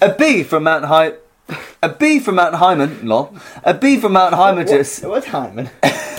[0.00, 1.14] A bee from Mount Hy...
[1.82, 3.36] A bee from Mount Hyman, lol.
[3.64, 5.02] A bee from Mount Hymettus.
[5.02, 5.68] What, what's Hyman?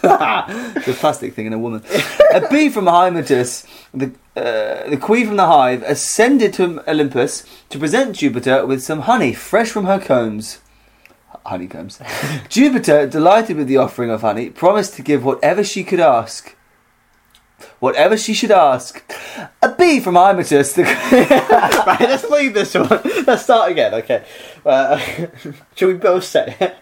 [0.02, 1.82] the plastic thing in a woman.
[2.32, 7.78] a bee from Hymettus, the uh, the queen from the hive, ascended to Olympus to
[7.78, 10.60] present Jupiter with some honey fresh from her combs.
[11.44, 12.00] Honeycombs.
[12.48, 16.56] Jupiter, delighted with the offering of honey, promised to give whatever she could ask.
[17.78, 19.02] Whatever she should ask.
[19.62, 20.20] A bee from the
[21.86, 23.00] right, let's leave this one.
[23.26, 24.24] Let's start again, okay.
[24.64, 24.98] Uh,
[25.74, 26.76] should we both say it?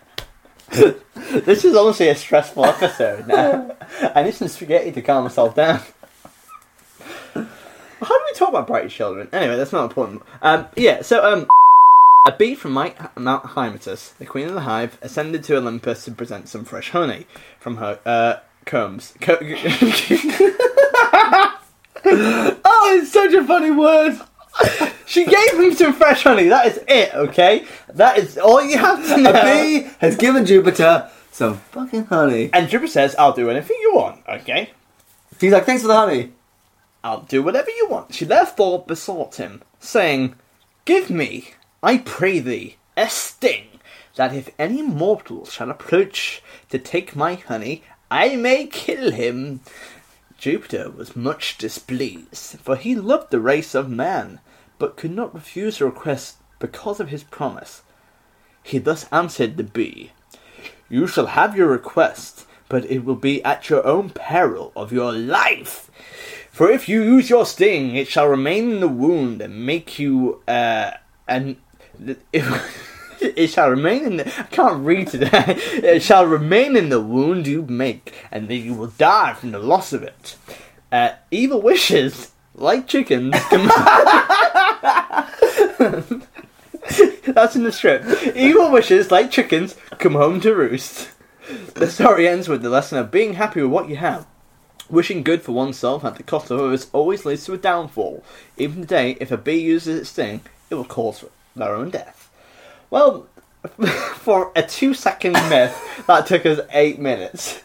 [1.45, 3.77] this is honestly a stressful episode now.
[4.15, 5.81] I need some spaghetti to calm myself down.
[7.35, 9.29] How do we talk about bright children?
[9.33, 10.23] Anyway, that's not important.
[10.43, 11.49] Um, yeah, so um,
[12.27, 16.13] a bee from Mount Mount Hymettus, the queen of the hive, ascended to Olympus to
[16.13, 17.27] present some fresh honey
[17.59, 18.37] from her uh,
[18.69, 19.15] combs.
[19.21, 19.39] Co-
[22.11, 24.19] Oh, it's such a funny word!
[25.07, 26.49] She gave me some fresh honey.
[26.49, 27.65] That is it, okay?
[27.95, 29.31] That is all you have to know.
[29.31, 32.51] A bee has given Jupiter some fucking honey.
[32.53, 34.71] And Jupiter says, I'll do anything you want, okay?
[35.41, 36.33] He's like, thanks for the honey.
[37.05, 38.15] I'll do whatever you want.
[38.15, 40.35] She therefore besought him, saying,
[40.85, 43.67] Give me, I pray thee, a sting,
[44.17, 49.61] that if any mortal shall approach to take my honey, I may kill him.
[50.39, 54.41] Jupiter was much displeased, for he loved the race of man,
[54.79, 57.83] but could not refuse a request because of his promise.
[58.63, 60.13] He thus answered the bee,
[60.89, 65.13] You shall have your request, but it will be at your own peril of your
[65.13, 65.91] life.
[66.51, 70.43] For if you use your sting, it shall remain in the wound and make you,
[70.49, 70.93] uh,
[71.27, 71.57] and
[72.33, 72.88] if,
[73.21, 77.47] it shall remain in the, I can't read today, it shall remain in the wound
[77.47, 80.37] you make, and then you will die from the loss of it.
[80.93, 83.67] Uh, evil wishes, like chickens, can...
[87.27, 88.05] That's in the strip.
[88.35, 91.11] Evil wishes, like chickens, come home to roost.
[91.75, 94.27] the story ends with the lesson of being happy with what you have.
[94.89, 98.25] Wishing good for oneself at the cost of others always leads to a downfall.
[98.57, 102.28] Even today, if a bee uses its sting, it will cause their own death.
[102.91, 103.27] Well,
[104.17, 107.61] for a two second myth, that took us eight minutes.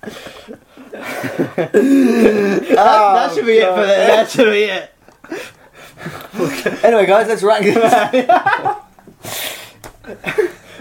[0.00, 4.90] that, that oh, should be it for the, that should be it.
[6.82, 7.92] Anyway, guys, let's rank this.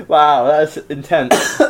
[0.08, 1.62] Wow, that's intense.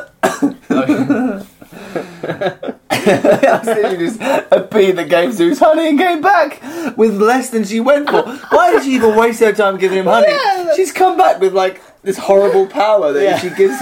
[3.92, 4.20] you just
[4.52, 6.62] a bee that gave Zeus honey and came back
[6.98, 8.24] with less than she went for.
[8.24, 10.28] Why did she even waste her time giving him honey?
[10.30, 10.76] Yeah.
[10.76, 13.38] She's come back with like this horrible power that Yeah.
[13.40, 13.78] she gives.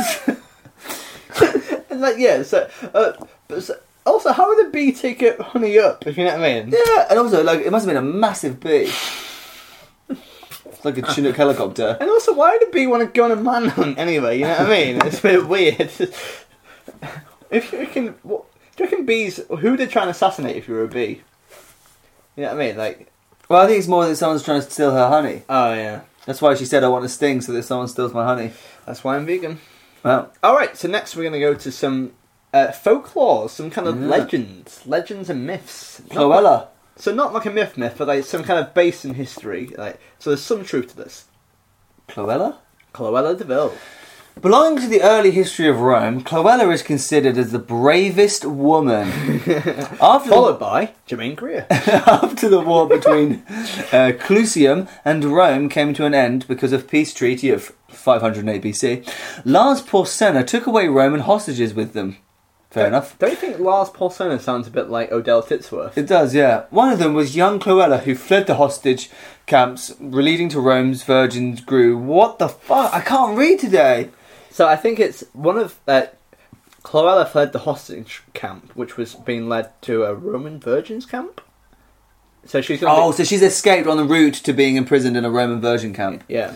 [1.89, 3.13] And like, yeah, so, uh,
[3.47, 3.75] but so,
[4.05, 6.69] also, how would a bee take it honey up, if you know what I mean?
[6.71, 8.91] yeah, and also like it must have been a massive bee.
[10.09, 11.97] It's like a Chinook helicopter.
[11.99, 14.51] And also, why would a bee want to go on a manhunt anyway, you know
[14.57, 15.01] what I mean?
[15.07, 15.79] It's a bit weird.
[17.49, 18.43] if you can, what,
[18.77, 21.21] do you reckon bees, who are they trying to assassinate if you were a bee?
[22.35, 22.77] You know what I mean?
[22.77, 23.11] Like,
[23.49, 25.43] Well, I think it's more that someone's trying to steal her honey.
[25.49, 28.23] oh yeah, That's why she said I want to sting so that someone steals my
[28.23, 28.51] honey.
[28.85, 29.59] that's why I'm vegan.
[30.03, 32.13] Well, Alright, so next we're going to go to some
[32.53, 34.07] uh, folklore, some kind of Yeah.
[34.07, 36.01] legends, legends and myths.
[36.13, 36.67] Not Cloella.
[36.95, 39.67] So not like a myth myth, but like some kind of base in history.
[39.77, 41.25] Like so, there's some truth to this.
[42.07, 42.55] Cloella?
[42.93, 43.73] Cloella de Vil.
[44.41, 49.07] Belonging to the early history of Rome, Cloella is considered as the bravest woman.
[49.99, 51.65] After the, Followed by Germaine Greer.
[51.71, 53.43] after the war between
[53.91, 59.11] uh, Clusium and Rome came to an end because of peace treaty of 508 BC,
[59.43, 62.17] Lars Porsena took away Roman hostages with them.
[62.69, 63.17] Fair enough.
[63.17, 65.97] Don't you think Lars Porsena sounds a bit like Odell Titsworth?
[65.97, 66.65] It does, yeah.
[66.69, 69.09] One of them was young Cloella, who fled the hostage
[69.47, 71.97] camps, leading to Rome's virgins grew.
[71.97, 72.93] What the fuck?
[72.93, 74.09] I can't read today.
[74.51, 76.07] So I think it's one of uh,
[76.83, 81.41] Cloella fled the hostage camp, which was being led to a Roman virgins camp.
[82.45, 85.25] So she's gonna Oh, be- so she's escaped on the route to being imprisoned in
[85.25, 86.23] a Roman virgin camp.
[86.27, 86.55] yeah.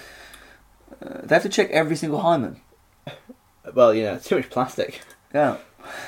[1.03, 2.61] Uh, they have to check every single hymen.
[3.75, 5.01] Well, you know, too much plastic.
[5.33, 5.57] Yeah.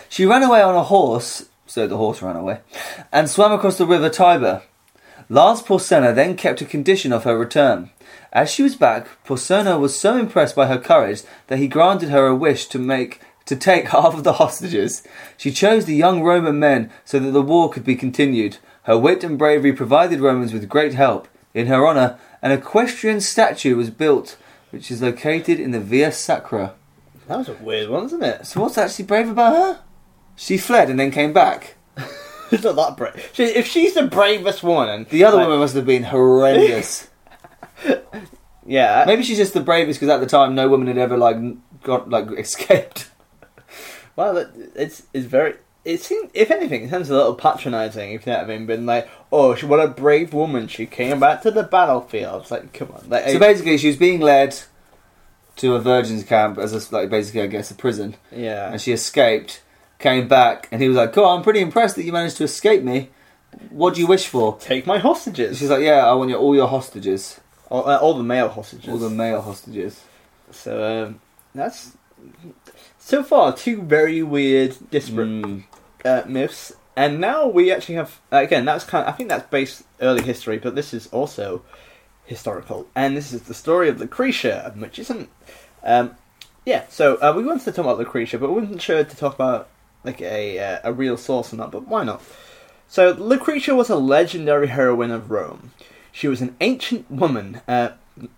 [0.10, 2.60] She ran away on a horse, so the horse ran away,
[3.12, 4.63] and swam across the river Tiber.
[5.30, 7.91] Lars Porsena then kept a condition of her return.
[8.34, 12.26] As she was back, Porsena was so impressed by her courage that he granted her
[12.26, 15.04] a wish to make to take half of the hostages.
[15.38, 18.58] She chose the young Roman men so that the war could be continued.
[18.84, 21.28] Her wit and bravery provided Romans with great help.
[21.54, 24.36] In her honour, an equestrian statue was built,
[24.72, 26.74] which is located in the Via Sacra.
[27.28, 28.48] That was a weird one, isn't it?
[28.48, 29.82] So what's actually brave about her?
[30.36, 31.76] She fled and then came back.
[32.50, 33.30] She's not that brave.
[33.34, 37.08] She, if she's the bravest one, The other like, woman must have been horrendous.
[38.65, 41.38] yeah, Maybe she's just the bravest because at the time no woman had ever like
[41.82, 43.10] got like escaped.
[44.15, 45.56] Well, it's it's very.
[45.86, 48.13] It seems, if anything, it sounds a little patronising.
[48.13, 50.69] If you know what I mean, been like, oh, she what a brave woman.
[50.69, 52.43] She came back to the battlefield.
[52.43, 54.58] It's like, come on, like, So basically, she was being led
[55.58, 58.71] to a virgin's camp as a, like basically I guess a prison, yeah.
[58.71, 59.62] and she escaped,
[59.99, 62.84] came back, and he was like, "Cool, I'm pretty impressed that you managed to escape
[62.84, 63.10] me.
[63.69, 65.58] What do you wish for?" Take my hostages.
[65.58, 67.41] She's like, "Yeah, I want your, all your hostages,
[67.74, 68.90] all, uh, all the male hostages.
[68.90, 70.04] all the male hostages."
[70.52, 71.20] So um,
[71.56, 71.98] that's
[73.00, 75.64] so far two very weird, disparate Mm.
[76.06, 78.66] uh, myths, and now we actually have uh, again.
[78.66, 79.06] That's kind.
[79.06, 81.64] Of, I think that's based early history, but this is also
[82.26, 85.30] historical, and this is the story of Lucretia, which isn't.
[85.84, 86.16] Um,
[86.66, 89.36] yeah, so uh, we wanted to talk about Lucretia, but we wasn't sure to talk
[89.36, 89.68] about
[90.06, 91.72] like a uh, a real source or not.
[91.72, 92.22] But why not?
[92.88, 95.72] So Lucretia was a legendary heroine of Rome.
[96.13, 97.60] She was an ancient woman.
[97.67, 97.89] Uh,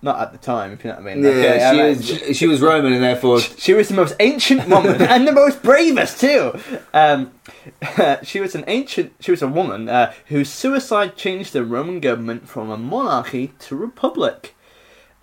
[0.01, 1.23] not at the time, if you know what I mean.
[1.23, 4.15] Yeah, Okay, she, uh, was, she, she was Roman, and therefore she was the most
[4.21, 6.57] ancient woman and the most bravest too.
[6.93, 7.33] Um,
[8.23, 9.13] she was an ancient.
[9.19, 13.75] She was a woman uh, whose suicide changed the Roman government from a monarchy to
[13.75, 14.55] republic.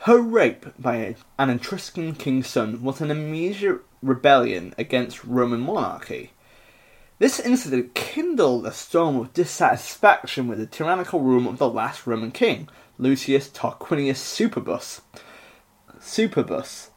[0.01, 6.33] Her rape by an Etruscan king's son was an immediate rebellion against Roman monarchy.
[7.23, 12.33] This incident kindled a storm of dissatisfaction with the tyrannical rule of the last Roman
[12.33, 15.03] king, Lucius Tarquinius Superbus.
[16.01, 16.89] Superbus.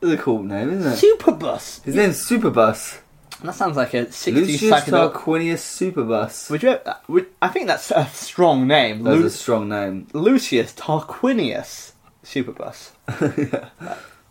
[0.00, 0.96] That's a cool name, isn't it?
[0.96, 1.84] Superbus.
[1.84, 2.98] His name's Superbus.
[3.44, 5.12] That sounds like a 60s Lucius psychedelic.
[5.12, 6.50] Tarquinius Superbus.
[6.50, 6.70] Would you?
[6.70, 9.04] uh, Would, I think that's a strong name.
[9.04, 10.08] That's Lu- a strong name.
[10.12, 11.92] Lucius Tarquinius
[12.24, 12.90] Superbus.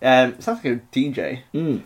[0.01, 1.43] um, sounds like a DJ.
[1.53, 1.83] Mm.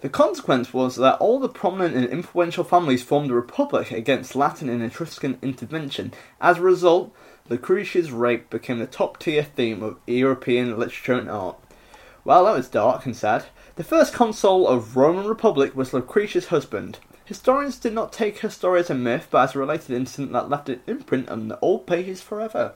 [0.00, 4.70] The consequence was that all the prominent and influential families formed a republic against Latin
[4.70, 6.14] and Etruscan intervention.
[6.40, 7.14] As a result,
[7.50, 11.58] Lucretia's rape became the top tier theme of European literature and art.
[12.24, 13.44] Well, that was dark and sad.
[13.76, 16.98] The first consul of Roman Republic was Lucretia's husband.
[17.26, 20.48] Historians did not take her story as a myth, but as a related incident that
[20.48, 22.74] left an imprint on the old pages forever.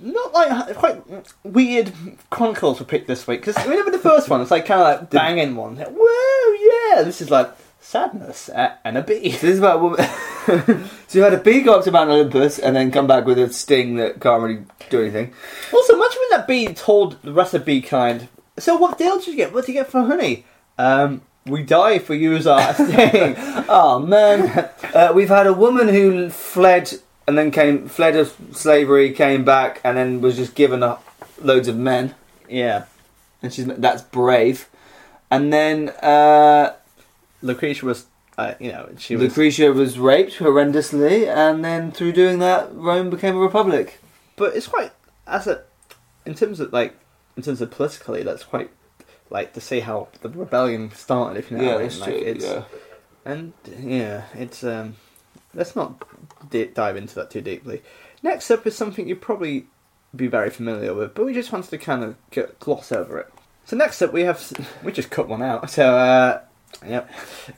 [0.00, 1.02] Not like quite
[1.42, 1.92] weird
[2.30, 4.40] chronicles were picked this week because remember the first one?
[4.40, 5.76] It's like kind of like banging one.
[5.76, 7.02] Whoa, yeah!
[7.02, 9.30] This is like sadness uh, and a bee.
[9.30, 9.98] So this is about a woman.
[11.08, 13.38] so you had a bee go up to Mount Olympus and then come back with
[13.38, 15.32] a sting that can't really do anything.
[15.72, 19.28] Also, imagine when that bee told the rest of bee kind, "So what deal did
[19.28, 19.54] you get?
[19.54, 20.44] What did you get for honey?
[20.78, 23.36] Um, we die if we use our sting."
[23.68, 26.92] Oh man, uh, we've had a woman who fled
[27.26, 31.04] and then came fled of slavery, came back, and then was just given up
[31.42, 32.14] loads of men,
[32.48, 32.84] yeah,
[33.42, 34.68] and she's that's brave.
[35.30, 36.74] And then uh,
[37.42, 38.06] Lucretia was,
[38.38, 39.24] uh, you know, she was.
[39.28, 43.98] Lucretia was raped horrendously, and then through doing that, Rome became a republic.
[44.36, 44.92] But it's quite
[45.26, 45.62] as a,
[46.24, 46.96] in terms of like,
[47.36, 48.70] in terms of politically, that's quite
[49.30, 51.38] like to see how the rebellion started.
[51.38, 52.00] If you know what I mean.
[52.00, 52.62] like, it's, yeah.
[53.24, 54.94] And yeah, it's um,
[55.52, 56.00] let's not
[56.50, 57.82] di- dive into that too deeply.
[58.22, 59.66] Next up is something you'd probably
[60.14, 63.32] be very familiar with, but we just wanted to kind of get, gloss over it.
[63.64, 64.40] So next up we have
[64.84, 65.68] we just cut one out.
[65.70, 66.40] So uh,
[66.86, 67.10] yep.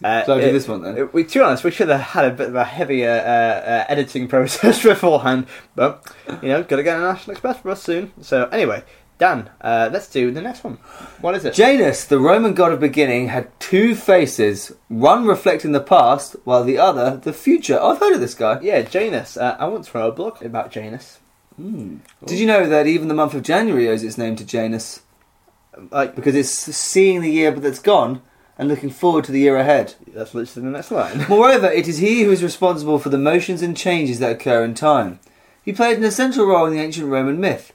[0.02, 0.96] Uh, So I'll do it- this one then.
[0.98, 3.68] it- we, to be honest, we should have had a bit of a heavier uh,
[3.70, 6.04] uh, editing process beforehand, but
[6.42, 8.12] you know, gotta get a National Express for us soon.
[8.22, 8.82] So anyway,
[9.18, 10.74] Dan, uh, let's do the next one.
[11.20, 11.52] What is it?
[11.54, 16.78] Janus, the Roman god of beginning, had two faces, one reflecting the past, while the
[16.78, 17.78] other the future.
[17.80, 18.60] Oh, I've heard of this guy.
[18.62, 19.36] yeah, Janus.
[19.36, 21.18] Uh, I once wrote a blog about Janus.
[21.58, 25.02] Did you know that even the month of January owes its name to Janus?
[25.90, 28.22] Like Because it's seeing the year that's gone
[28.56, 29.94] and looking forward to the year ahead.
[30.06, 31.26] that's literally the next line.
[31.28, 34.74] Moreover, it is he who is responsible for the motions and changes that occur in
[34.74, 35.18] time.
[35.60, 37.72] He played an essential role in the ancient Roman myth.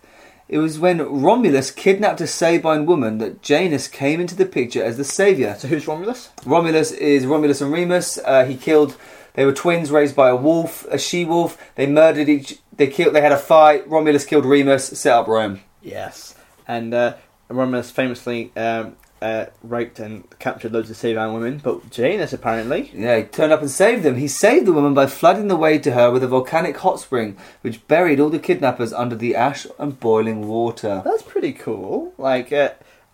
[0.54, 4.98] It was when Romulus kidnapped a Sabine woman that Janus came into the picture as
[4.98, 5.56] the saviour.
[5.58, 6.30] So who's Romulus?
[6.46, 8.20] Romulus is Romulus and Remus.
[8.24, 8.96] Uh, he killed.
[9.34, 11.58] They were twins raised by a wolf, a she wolf.
[11.74, 12.60] They murdered each.
[12.72, 13.16] They killed.
[13.16, 13.90] They had a fight.
[13.90, 14.86] Romulus killed Remus.
[14.86, 15.62] Set up Rome.
[15.82, 16.36] Yes,
[16.68, 17.16] and uh,
[17.50, 22.92] Romulus famously um, uh, raped and captured loads of Sabine women, but Janus apparently.
[22.94, 24.18] Yeah, he turned up and saved them.
[24.18, 27.38] He saved the woman by flooding the way to her with a volcanic hot spring,
[27.62, 31.02] which buried all the kidnappers under the ash and boiling water.
[31.06, 32.14] That's pretty cool.
[32.18, 32.72] Like, uh,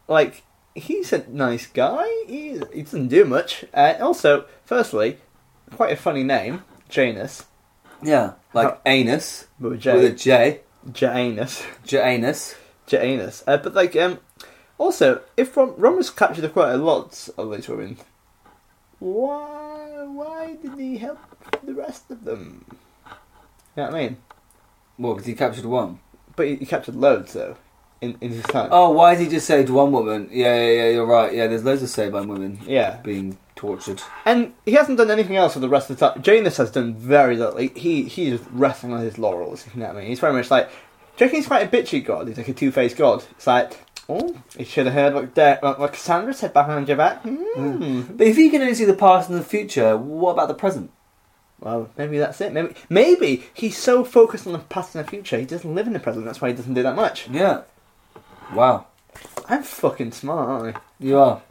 [0.07, 0.43] like
[0.75, 2.07] he's a nice guy.
[2.27, 3.65] He, he doesn't do much.
[3.73, 5.17] Uh, also, firstly,
[5.75, 7.45] quite a funny name, Janus,
[8.01, 10.59] Yeah, like How- anus but with with J, a J.
[10.91, 12.55] Janus, Janus.
[12.87, 13.43] Janus.
[13.45, 14.17] Uh, but like, um,
[14.79, 17.97] also, if Rom- Romulus captured quite a lot of these women,
[18.99, 21.19] why, why did he help
[21.63, 22.65] the rest of them?
[23.75, 24.17] You know what I mean?
[24.97, 25.99] Well, because he captured one.
[26.35, 27.55] But he, he captured loads though,
[28.01, 28.69] in in his time.
[28.71, 30.29] Oh, why did he just saved one woman?
[30.31, 30.89] Yeah, yeah, yeah.
[30.89, 31.33] You're right.
[31.33, 34.01] Yeah, there's loads of Sabine women Yeah, being tortured.
[34.25, 36.21] and he hasn't done anything else for the rest of the time.
[36.21, 37.57] Janus has done very little.
[37.57, 39.65] He he he's resting on his laurels.
[39.73, 40.07] You know what I mean?
[40.09, 40.69] He's very much like.
[40.69, 42.29] Do you reckon he's quite a bitchy god?
[42.29, 43.21] He's like a two-faced god.
[43.31, 43.73] It's like,
[44.09, 47.21] oh, he should have heard what, De- what, what Cassandra said behind your back.
[47.21, 48.01] Hmm.
[48.01, 50.91] But if he can only see the past and the future, what about the present?
[51.59, 52.53] Well, maybe that's it.
[52.53, 55.93] Maybe maybe he's so focused on the past and the future, he doesn't live in
[55.93, 56.25] the present.
[56.25, 57.29] That's why he doesn't do that much.
[57.29, 57.63] Yeah.
[58.53, 58.87] Wow.
[59.47, 60.79] I'm fucking smart, aren't I?
[60.99, 61.41] You are.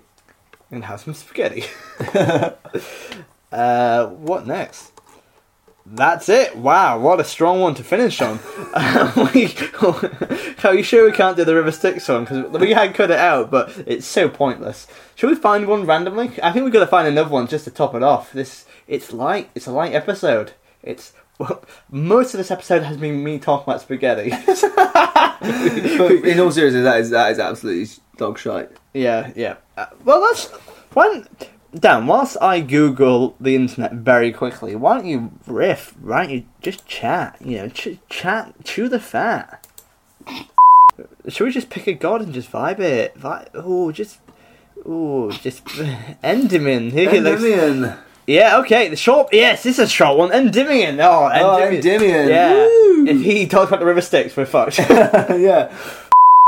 [0.71, 1.65] and have some spaghetti.
[3.53, 4.93] uh, what next?
[5.91, 6.55] That's it.
[6.57, 8.39] Wow, what a strong one to finish on.
[8.75, 9.31] Are
[10.75, 12.25] you sure we can't do the River Styx one?
[12.25, 14.87] Because we had cut it out, but it's so pointless.
[15.15, 16.31] Should we find one randomly?
[16.43, 18.33] I think we've got to find another one just to top it off.
[18.33, 19.49] This it's light.
[19.55, 20.53] It's a light episode.
[20.83, 24.31] It's well, most of this episode has been me talking about spaghetti.
[26.31, 27.87] in all seriousness, that is that is absolutely
[28.19, 28.71] dog shite.
[28.93, 29.57] Yeah, yeah.
[29.77, 30.49] Uh, well, that's
[30.93, 31.27] one.
[31.75, 35.95] Dan, whilst I Google the internet very quickly, why don't you riff?
[36.01, 37.37] Why don't you just chat?
[37.45, 39.67] You know, ch- chat, chew the fat.
[41.29, 43.15] Should we just pick a god and just vibe it?
[43.17, 44.19] Vi- oh, just,
[44.87, 45.63] oh, just
[46.25, 46.91] Endymion.
[46.91, 47.99] Here, looks- Endymion.
[48.27, 48.89] Yeah, okay.
[48.89, 49.29] The short.
[49.33, 50.31] Yes, this is a short one.
[50.33, 51.01] Endymion.
[51.01, 51.75] Oh, Oh, Endymion.
[51.95, 52.29] Endymion.
[52.29, 52.53] Yeah.
[52.55, 53.07] Woo.
[53.07, 54.79] If he talks about the river Styx, we're fucked.
[54.81, 55.75] yeah.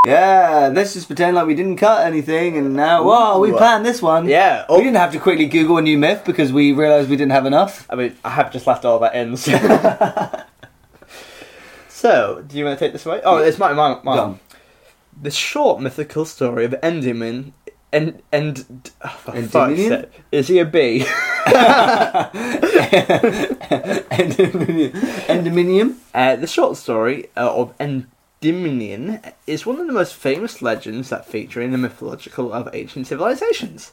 [0.06, 3.56] Yeah, let's just pretend like we didn't cut anything, and now, whoa, we Ooh.
[3.56, 4.26] planned this one.
[4.26, 4.64] yeah.
[4.70, 7.32] We Oh, didn't have to quickly Google a new myth because we realised we didn't
[7.32, 7.86] have enough.
[7.90, 9.36] I mean, I have just left all that in.
[9.36, 9.52] So,
[11.88, 13.20] So, do you want to take this away?
[13.24, 14.40] Oh, it's my my, my Go on.
[15.20, 17.52] The short mythical story of Endymion.
[17.92, 19.88] And and oh, for fuck's Endymion?
[20.04, 21.00] sake, is he a bee?
[24.10, 24.92] Endominium.
[25.28, 25.94] Endominium?
[26.14, 28.10] Uh, the short story uh, of en-
[28.42, 33.06] Endymion is one of the most famous legends that feature in the mythological of ancient
[33.06, 33.92] civilizations.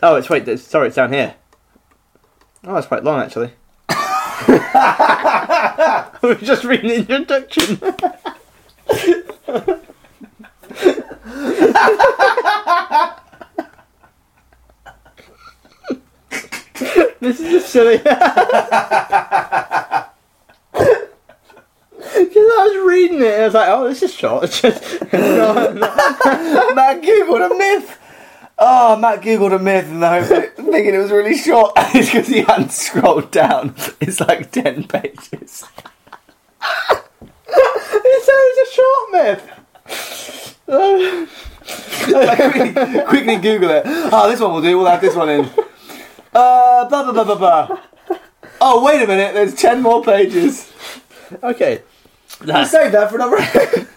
[0.00, 0.42] Oh, it's wait.
[0.42, 1.34] it's- Sorry, it's down here.
[2.62, 3.52] Oh, it's quite long actually.
[6.22, 7.80] We're just reading the introduction.
[17.20, 18.00] this is just silly.
[22.12, 25.72] Because I was reading it, I was like, "Oh, this is short." It's just no,
[25.72, 26.74] no.
[26.74, 27.98] Matt googled a myth.
[28.58, 31.72] Oh, Matt googled a myth and I thinking it was really short.
[31.76, 33.74] it's because he hadn't scrolled down.
[34.00, 35.64] It's like ten pages.
[36.90, 39.56] it it a short myth.
[42.02, 43.82] Quickly, quickly Google it.
[43.86, 44.76] Oh, this one will do.
[44.76, 45.44] We'll have this one in.
[46.32, 47.78] Uh, blah blah blah blah blah.
[48.60, 49.34] Oh, wait a minute.
[49.34, 50.70] There's ten more pages.
[51.42, 51.82] okay,
[52.44, 53.88] We'll save that for another.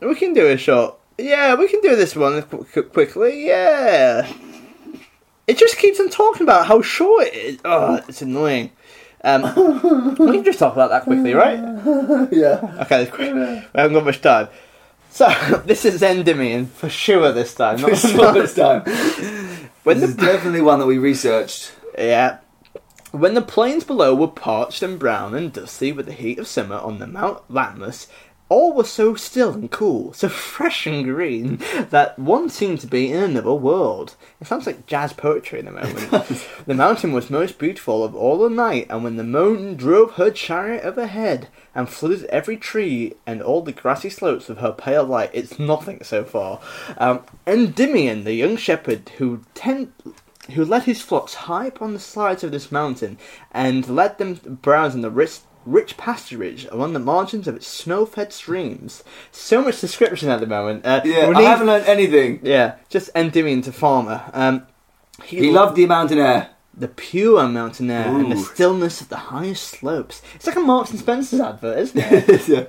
[0.00, 0.98] we can do a shot.
[1.18, 3.46] Yeah, we can do this one qu- qu- quickly.
[3.46, 4.30] Yeah.
[5.46, 7.58] It just keeps on talking about how short it is.
[7.64, 8.70] Oh, it's annoying.
[9.24, 9.42] Um,
[10.18, 11.58] we can just talk about that quickly, right?
[12.30, 12.82] yeah.
[12.82, 13.34] Okay, quick.
[13.34, 13.40] we
[13.74, 14.48] haven't got much time.
[15.10, 15.28] So
[15.66, 17.80] this is Endymion for sure this time.
[17.80, 17.90] Not,
[18.34, 18.82] this time.
[19.82, 21.72] when This is the definitely one that we researched.
[21.96, 22.38] yeah,
[23.12, 26.76] when the plains below were parched and brown and dusty with the heat of summer
[26.76, 28.06] on the Mount Latmus,
[28.48, 31.58] all was so still and cool, so fresh and green
[31.90, 34.14] that one seemed to be in another world.
[34.40, 35.72] It sounds like jazz poetry in a
[36.10, 36.46] moment.
[36.66, 40.30] the mountain was most beautiful of all the night, and when the moon drove her
[40.30, 45.30] chariot overhead and flooded every tree and all the grassy slopes with her pale light,
[45.34, 46.60] it's nothing so far.
[46.96, 49.92] Um, Endymion, the young shepherd who tend
[50.54, 53.18] who led his flocks high up on the sides of this mountain
[53.52, 58.32] and led them browse in the rich, rich pasturage along the margins of its snow-fed
[58.32, 59.04] streams.
[59.30, 60.86] So much description at the moment.
[60.86, 62.40] Uh, Yeah, we I need- haven't learned anything.
[62.42, 64.22] yeah, just Endymion to farmer.
[64.32, 64.66] Um,
[65.24, 66.50] He loved the mountain air.
[66.74, 70.22] the pure mountain air and the stillness of the highest slopes.
[70.36, 72.48] It's like a Marks and Spencer's advert, isn't it?
[72.48, 72.64] yeah.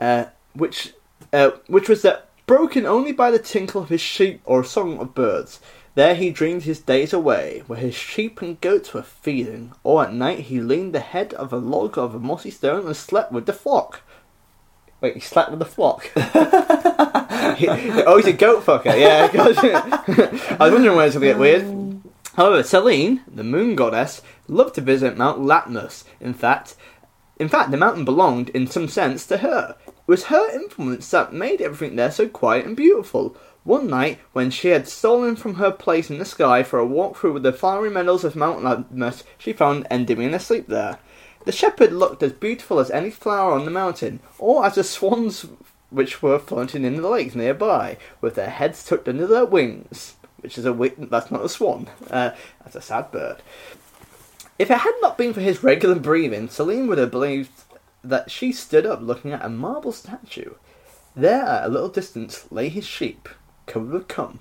[0.00, 0.92] uh, which
[1.32, 4.98] uh, which was that broken only by the tinkle of his sheep or a song
[4.98, 5.60] of birds.
[5.94, 10.12] There he dreamed his days away, where his sheep and goats were feeding, or at
[10.12, 13.46] night he leaned the head of a log of a mossy stone and slept with
[13.46, 14.02] the flock.
[15.00, 16.10] Wait, he slept with the flock.
[17.58, 18.98] He- oh, he's a goat fucker.
[18.98, 19.28] Yeah,
[20.58, 22.00] I was wondering where it's gonna get weird.
[22.36, 26.02] However, Selene, the moon goddess, loved to visit Mount Latmus.
[26.20, 26.74] In fact,
[27.38, 29.76] in fact, the mountain belonged, in some sense, to her.
[29.86, 33.36] It was her influence that made everything there so quiet and beautiful.
[33.64, 37.16] One night, when she had stolen from her place in the sky for a walk
[37.16, 40.98] through the flowery meadows of Mount Latmus, she found Endymion asleep there.
[41.46, 45.46] The shepherd looked as beautiful as any flower on the mountain, or as the swans
[45.88, 50.16] which were floating in the lake nearby, with their heads tucked under their wings.
[50.40, 51.88] Which is a wi- that's not a swan.
[52.10, 53.38] Uh, that's a sad bird.
[54.58, 57.50] If it had not been for his regular breathing, Selene would have believed
[58.02, 60.52] that she stood up looking at a marble statue.
[61.16, 63.26] There, at a little distance, lay his sheep,
[63.66, 64.40] covered with cum,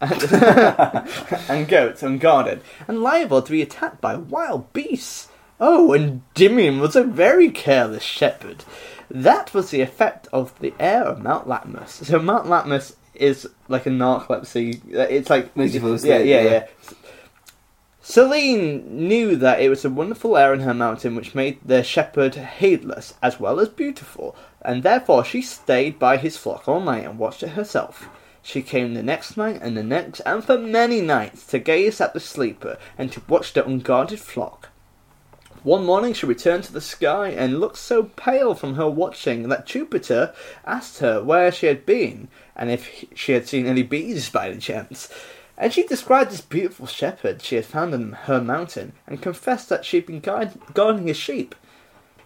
[0.00, 0.22] and,
[1.48, 5.28] and goats unguarded, and liable to be attacked by wild beasts.
[5.60, 8.64] Oh, and Endymion was a very careless shepherd.
[9.10, 12.04] That was the effect of the air of Mount Latmus.
[12.04, 14.80] So Mount Latmus is like a narcolepsy.
[14.96, 16.50] uh, It's like Makes you fall yeah, yeah, yeah.
[16.50, 16.66] yeah.
[18.04, 22.34] Selene knew that it was a wonderful air in her mountain which made the shepherd
[22.34, 27.18] heedless as well as beautiful, and therefore she stayed by his flock all night and
[27.18, 28.08] watched it herself.
[28.42, 32.12] She came the next night and the next, and for many nights, to gaze at
[32.12, 34.70] the sleeper and to watch the unguarded flock.
[35.62, 39.64] One morning she returned to the sky and looked so pale from her watching that
[39.64, 40.34] Jupiter
[40.66, 42.26] asked her where she had been
[42.56, 45.08] and if she had seen any bees by any chance.
[45.56, 49.84] And she described this beautiful shepherd she had found on her mountain and confessed that
[49.84, 50.18] she had been
[50.74, 51.54] guarding his sheep.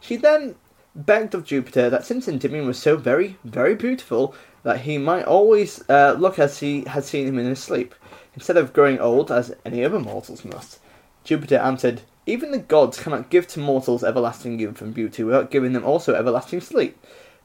[0.01, 0.55] She then
[0.95, 4.35] begged of Jupiter that since Endymion was so very, very beautiful,
[4.67, 7.95] that he might always uh, look as he had seen him in his sleep,
[8.35, 10.81] instead of growing old as any other mortals must.
[11.23, 15.73] Jupiter answered, Even the gods cannot give to mortals everlasting youth and beauty without giving
[15.73, 16.99] them also everlasting sleep.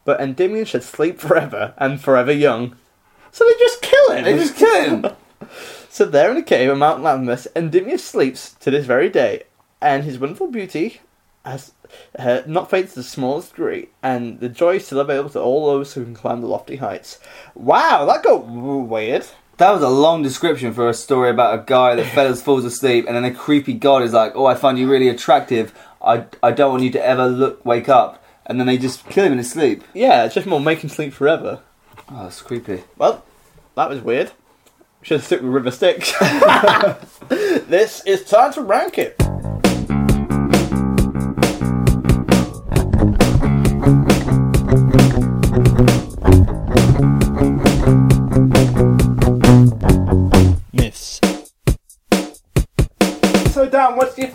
[0.04, 2.76] But Endymion should sleep forever and forever young.
[3.32, 4.24] So they just kill him!
[4.24, 5.06] They just kill him.
[5.90, 9.44] So there in a cave on Mount Latmus, Endymion sleeps to this very day,
[9.82, 11.02] and his wonderful beauty
[11.46, 11.74] has
[12.18, 15.68] uh, not faded to the smallest degree, and the joy is still available to all
[15.68, 17.20] those who can climb the lofty heights.
[17.56, 19.26] Wow, that got weird.
[19.58, 23.06] That was a long description for a story about a guy that fell falls asleep,
[23.08, 25.74] and then a creepy god is like, "Oh, I find you really attractive.
[26.02, 29.26] I, I don't want you to ever look wake up." and then they just kill
[29.26, 29.84] him in his sleep.
[29.94, 31.62] Yeah, it's just more make him sleep forever.
[32.10, 32.84] Oh, it's creepy.
[32.98, 33.24] Well,
[33.76, 34.32] that was weird.
[35.02, 36.12] Should have stuck with River Styx.
[37.30, 39.16] this is time to rank it.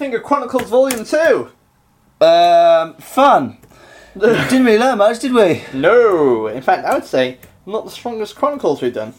[0.07, 2.25] Dan, what do you think of Chronicles Volume 2?
[2.25, 3.59] Um, fun.
[4.19, 5.63] Didn't really learn much, did we?
[5.75, 9.15] No, in fact, I would say not the strongest Chronicles we've done.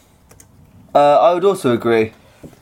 [0.96, 2.14] Uh, I would also agree.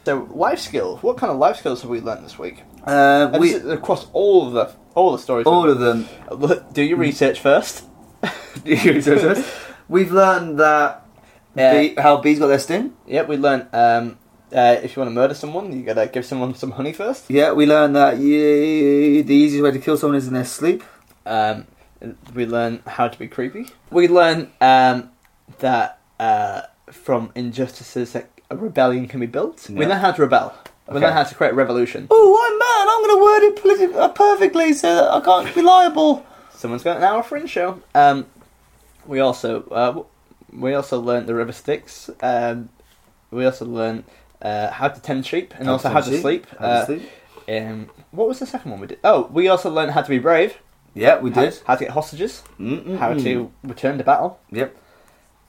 [0.06, 1.02] So, life skills.
[1.04, 2.64] What kind of life skills have we learned this week?
[2.86, 5.46] Uh, And we this is across all of the all the stories.
[5.46, 6.08] all of them.
[6.74, 7.84] Do your research first.
[8.66, 11.06] We've learned that
[11.56, 11.74] Yeah.
[11.74, 12.94] bee, how bees got their sting.
[13.08, 14.18] Yep, we learned um,
[14.54, 17.30] uh, if you want to murder someone, you gotta give someone some honey first.
[17.30, 20.84] Yeah, we learned that you, the easiest way to kill someone is in their sleep.
[21.26, 21.68] Um,
[22.34, 23.68] we learn how to be creepy.
[23.92, 25.12] We learn um,
[25.60, 29.68] that uh, from injustices that a rebellion can be built.
[29.70, 29.88] We Yeah.
[29.90, 30.54] learn how to rebel.
[30.88, 31.06] We Okay.
[31.06, 32.08] learn how to create a revolution.
[32.12, 32.88] Oh, I'm man.
[32.92, 36.24] I'm going to word it politi- uh, perfectly so that I can't be liable.
[36.54, 37.82] Someone's got an hour fringe show.
[37.96, 38.28] Um,
[39.08, 40.04] we also uh,
[40.54, 42.10] we also learned the river Styx.
[42.22, 42.70] Um,
[43.32, 44.04] we also learned
[44.42, 46.46] uh, how to tend sheep and also how to sleep.
[46.52, 47.10] How to Uh, sleep.
[47.50, 49.00] um, what was the second one we did?
[49.04, 50.58] Oh, we also learned how to be brave.
[50.94, 51.60] Yeah, we How, did.
[51.66, 52.44] how to get hostages.
[52.60, 52.98] Mm-mm-mm.
[52.98, 54.40] How to return to battle.
[54.52, 54.76] Yep.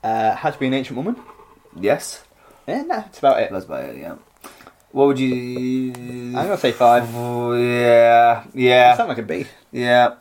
[0.03, 1.17] Uh, how to be an ancient woman.
[1.79, 2.25] Yes.
[2.67, 3.51] Yeah, no, that's about it.
[3.53, 3.97] That's about it.
[3.99, 4.17] Yeah.
[4.91, 5.93] What would you?
[5.95, 7.09] I'm gonna say five.
[7.15, 8.45] Oh, yeah.
[8.55, 8.97] You Yeah.
[8.97, 9.47] sound like a B.
[9.71, 10.15] Yeah.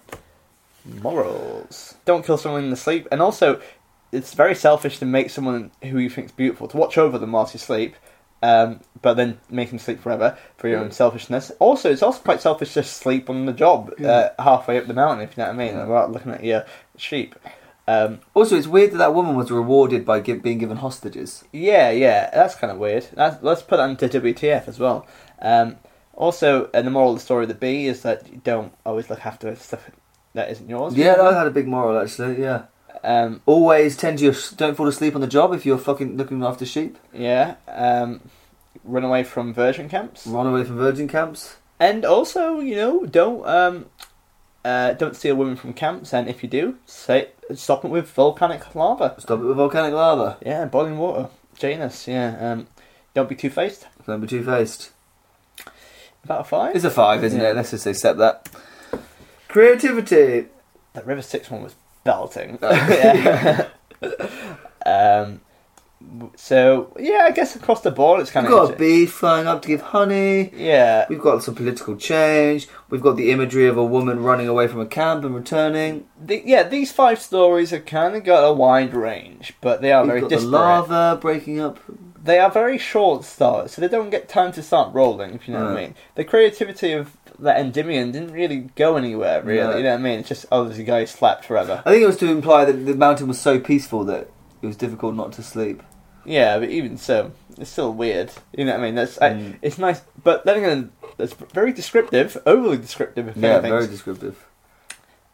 [1.01, 1.95] Morals.
[2.05, 3.07] Don't kill someone in the sleep.
[3.11, 3.59] And also,
[4.11, 7.53] it's very selfish to make someone who you think's beautiful to watch over them whilst
[7.53, 7.95] you sleep,
[8.45, 11.51] um, but then make them sleep forever for your own selfishness.
[11.59, 15.23] Also, it's also quite selfish to sleep on the job uh, halfway up the mountain,
[15.27, 15.85] if you know what I mean, Yeah.
[15.85, 16.63] without looking at your
[16.97, 17.35] sheep.
[17.87, 21.43] Um, Also, it's weird that that woman was rewarded by give, being given hostages.
[21.51, 23.05] yeah, yeah, that's kind of weird.
[23.13, 25.05] That's, let's put that into WTF as well.
[25.41, 25.77] Um,
[26.13, 29.09] also, and the moral of the story of the bee is that you don't always
[29.09, 29.83] look after stuff
[30.33, 30.95] that isn't yours.
[30.95, 32.41] Yeah, that had a big moral actually.
[32.41, 32.63] Yeah.
[33.03, 36.43] Um, Always tend to your, don't fall asleep on the job if you're fucking looking
[36.43, 36.97] after sheep.
[37.13, 37.55] Yeah.
[37.67, 38.21] Um,
[38.83, 41.57] run away from virgin camps, Run away from virgin camps.
[41.79, 43.85] and also, you know, don't um,
[44.63, 46.13] uh, don't steal women from camps.
[46.13, 49.15] And if you do, say stop it with volcanic lava.
[49.19, 50.37] Stop it with volcanic lava.
[50.45, 51.29] Yeah, boiling water.
[51.57, 52.07] Janus.
[52.07, 52.37] Yeah.
[52.39, 52.67] Um,
[53.13, 53.87] don't be two faced.
[54.05, 54.91] Don't be two faced.
[56.23, 56.75] About a five.
[56.75, 57.51] It's a five, isn't Yeah.
[57.51, 57.55] it?
[57.55, 58.49] Let's just accept that.
[59.47, 60.47] Creativity.
[60.93, 61.75] That River Styx one was
[62.05, 62.57] belting.
[62.61, 63.69] Oh.
[64.85, 65.41] Um.
[66.35, 69.63] So yeah, I guess across the board it's kind We've got a bee flying up
[69.63, 70.51] to give honey.
[70.55, 71.07] yeah.
[71.09, 72.67] We've got some political change.
[72.91, 76.05] We've got the imagery of a woman running away from a camp and returning.
[76.23, 80.03] The, yeah, these five stories have kind of got a wide range, but they are
[80.03, 80.51] We've very got the disparate.
[80.53, 81.79] lava breaking up.
[82.23, 85.55] they are very short starts, so they don't get time to start rolling, if you
[85.55, 85.95] know what I mean.
[86.13, 89.77] The creativity of that Endymion didn't really go anywhere, really, No.
[89.77, 90.19] you know what I mean?
[90.19, 91.81] It's just, oh, there's a guy who slept forever.
[91.85, 94.29] I think it was to imply that the mountain was so peaceful that
[94.61, 95.83] it was difficult not to sleep.
[96.25, 98.95] Yeah, but even so, it's still weird, you know what I mean?
[98.95, 99.57] That's I, Mm.
[99.61, 104.43] It's nice, but then again, that's very descriptive, overly descriptive, if Yeah, very descriptive.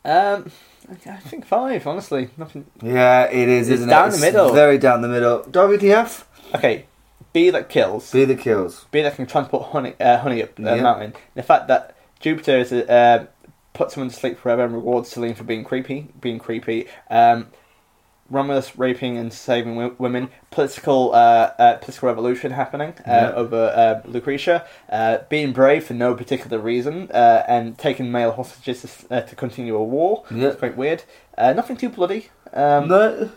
[0.04, 0.52] Um,
[0.90, 2.30] I I think five, honestly.
[2.36, 2.66] Nothing.
[2.82, 4.14] Yeah, it is, It's isn't down it?
[4.14, 4.52] the middle.
[4.52, 5.44] Very down the middle.
[5.44, 6.24] WTF?
[6.56, 6.86] Okay,
[7.34, 8.12] bee that kills.
[8.12, 8.86] Bee that kills.
[8.92, 10.82] Bee that can transport honey, uh, honey up the Yeah.
[10.82, 11.14] mountain.
[11.36, 13.26] The fact that Jupiter is a, uh,
[13.74, 16.88] puts someone to sleep forever and rewards Selene for being creepy, being creepy.
[17.10, 17.48] Um,
[18.30, 20.30] Romulus raping and saving w- women.
[20.52, 23.32] Political, uh, uh, political revolution happening uh, Yeah.
[23.36, 23.58] over
[24.06, 24.66] uh, Lucretia.
[24.90, 29.36] Uh, being brave for no particular reason uh, and taking male hostages to, uh, to
[29.36, 30.24] continue a war.
[30.32, 30.48] Yeah.
[30.48, 31.04] It's quite weird.
[31.38, 32.30] Uh, nothing too bloody.
[32.54, 33.30] Um, no.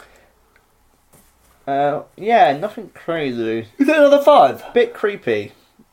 [1.67, 3.69] Uh, yeah, nothing crazy.
[3.79, 4.65] Is that another five?
[4.75, 5.53] Bit creepy.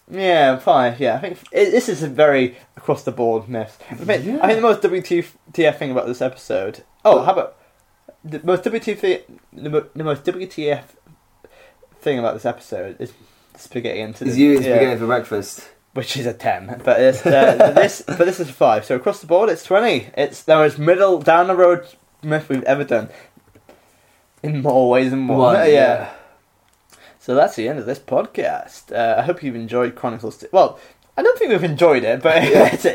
[0.10, 1.00] Yeah, five.
[1.00, 3.82] Yeah, I think it, this is a very across the board myth.
[3.90, 4.40] I, mean, Yeah.
[4.44, 6.84] I think the most WTF thing about this episode.
[7.06, 7.58] Oh, how about
[8.24, 9.24] the most WTF?
[9.54, 10.84] The, the most WTF
[12.02, 13.14] thing about this episode is
[13.56, 15.68] spaghetti into Is you yeah, spaghetti for breakfast?
[15.94, 16.82] which is a ten.
[16.84, 18.86] But it's, uh, this, but this is a five.
[18.86, 20.10] So across the board, it's twenty.
[20.18, 21.86] It's the most middle down the road
[22.24, 23.10] myth we've ever done.
[24.44, 25.40] In more ways than one.
[25.56, 26.12] One, yeah.
[27.20, 28.92] So that's the end of this podcast.
[28.92, 30.44] Uh, I hope you've enjoyed Chronicles.
[30.52, 30.80] well,
[31.16, 32.86] I don't think we've enjoyed it, but it's,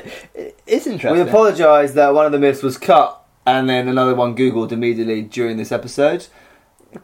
[0.67, 4.73] it's We apologise that one of the myths was cut and then another one googled
[4.73, 6.27] immediately during this episode.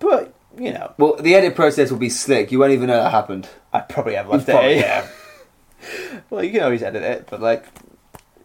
[0.01, 2.51] but you know, Well, the edit process will be slick.
[2.51, 3.49] You won't even know that happened.
[3.73, 4.81] I probably have left probably- it.
[4.81, 5.09] Yeah.
[6.31, 7.65] well, you can always edit it, but like,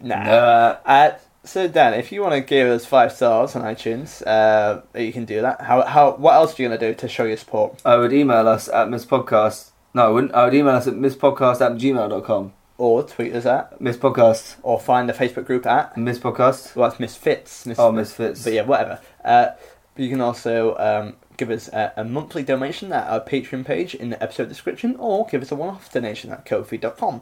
[0.02, 0.24] nah.
[0.24, 0.32] Nah.
[0.32, 1.18] Uh,
[1.48, 5.24] So Dan, if you want to give us five stars on iTunes, uh, you can
[5.26, 5.62] do that.
[5.62, 7.82] How how what else are you gonna do to show your support?
[7.86, 9.72] I would email us at misspodcast.
[9.94, 10.34] No, I wouldn't.
[10.36, 12.54] I would email us at misspodcast at gmail.com.
[12.80, 14.58] Or tweet us at, Misspodcast.
[14.62, 15.96] or find the Facebook group at.
[15.96, 16.76] Misspodcast.
[16.76, 17.66] Well, that's Misfits.
[17.66, 18.44] Mis- Oh, Misfits.
[18.44, 19.00] But yeah, whatever.
[19.26, 19.48] Uh,
[19.96, 24.12] you can also um, give us a, a monthly donation at our Patreon page in
[24.12, 27.22] the episode description, or give us a one-off donation at Ko-fi.com.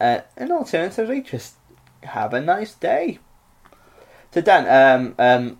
[0.00, 1.54] Uh, and alternatively, just
[2.02, 3.20] have a nice day.
[4.32, 5.58] So Dan, um, um,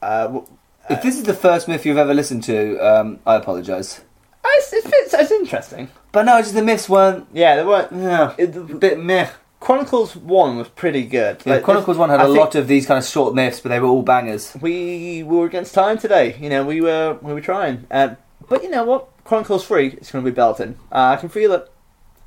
[0.00, 0.40] uh,
[0.88, 4.00] If this is the first myth you've ever listened to, um, I apologise.
[4.44, 5.88] it's, it's, it's, interesting.
[6.12, 7.26] But no, just the myths weren't.
[7.32, 7.92] Yeah, there weren't.
[7.92, 9.28] Yeah, It, a bit meh.
[9.60, 11.42] Chronicles One was pretty good.
[11.44, 13.70] Yeah, Like, Chronicles One had I a lot of these kind of short myths, but
[13.70, 14.56] they were all bangers.
[14.60, 16.36] we we were against time today.
[16.40, 17.84] You know, we were we were trying.
[17.90, 18.16] Um,
[18.48, 19.08] but you know what?
[19.24, 20.78] Chronicles Three is going to be belting.
[20.92, 21.68] Uh, I can feel it.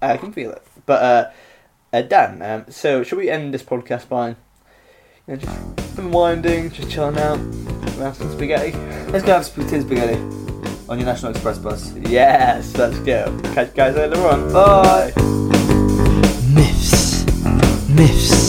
[0.01, 0.61] I can feel it.
[0.85, 1.31] But uh,
[1.93, 4.35] uh, Dan, um, so should we end this podcast by
[5.31, 7.37] you know just unwinding, just chilling out,
[7.97, 8.77] have some spaghetti?
[9.11, 10.15] Let's go have some spaghetti
[10.89, 11.93] on your National Express bus.
[11.93, 13.39] Yes, let's go.
[13.53, 14.51] Catch you guys later on.
[14.51, 15.13] Bye.
[16.53, 17.25] Myths,
[17.89, 18.40] myths,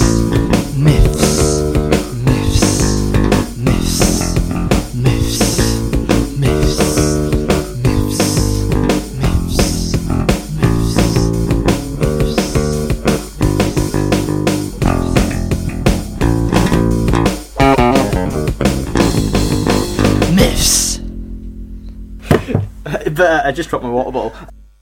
[23.53, 24.62] I just dropped my water bottle.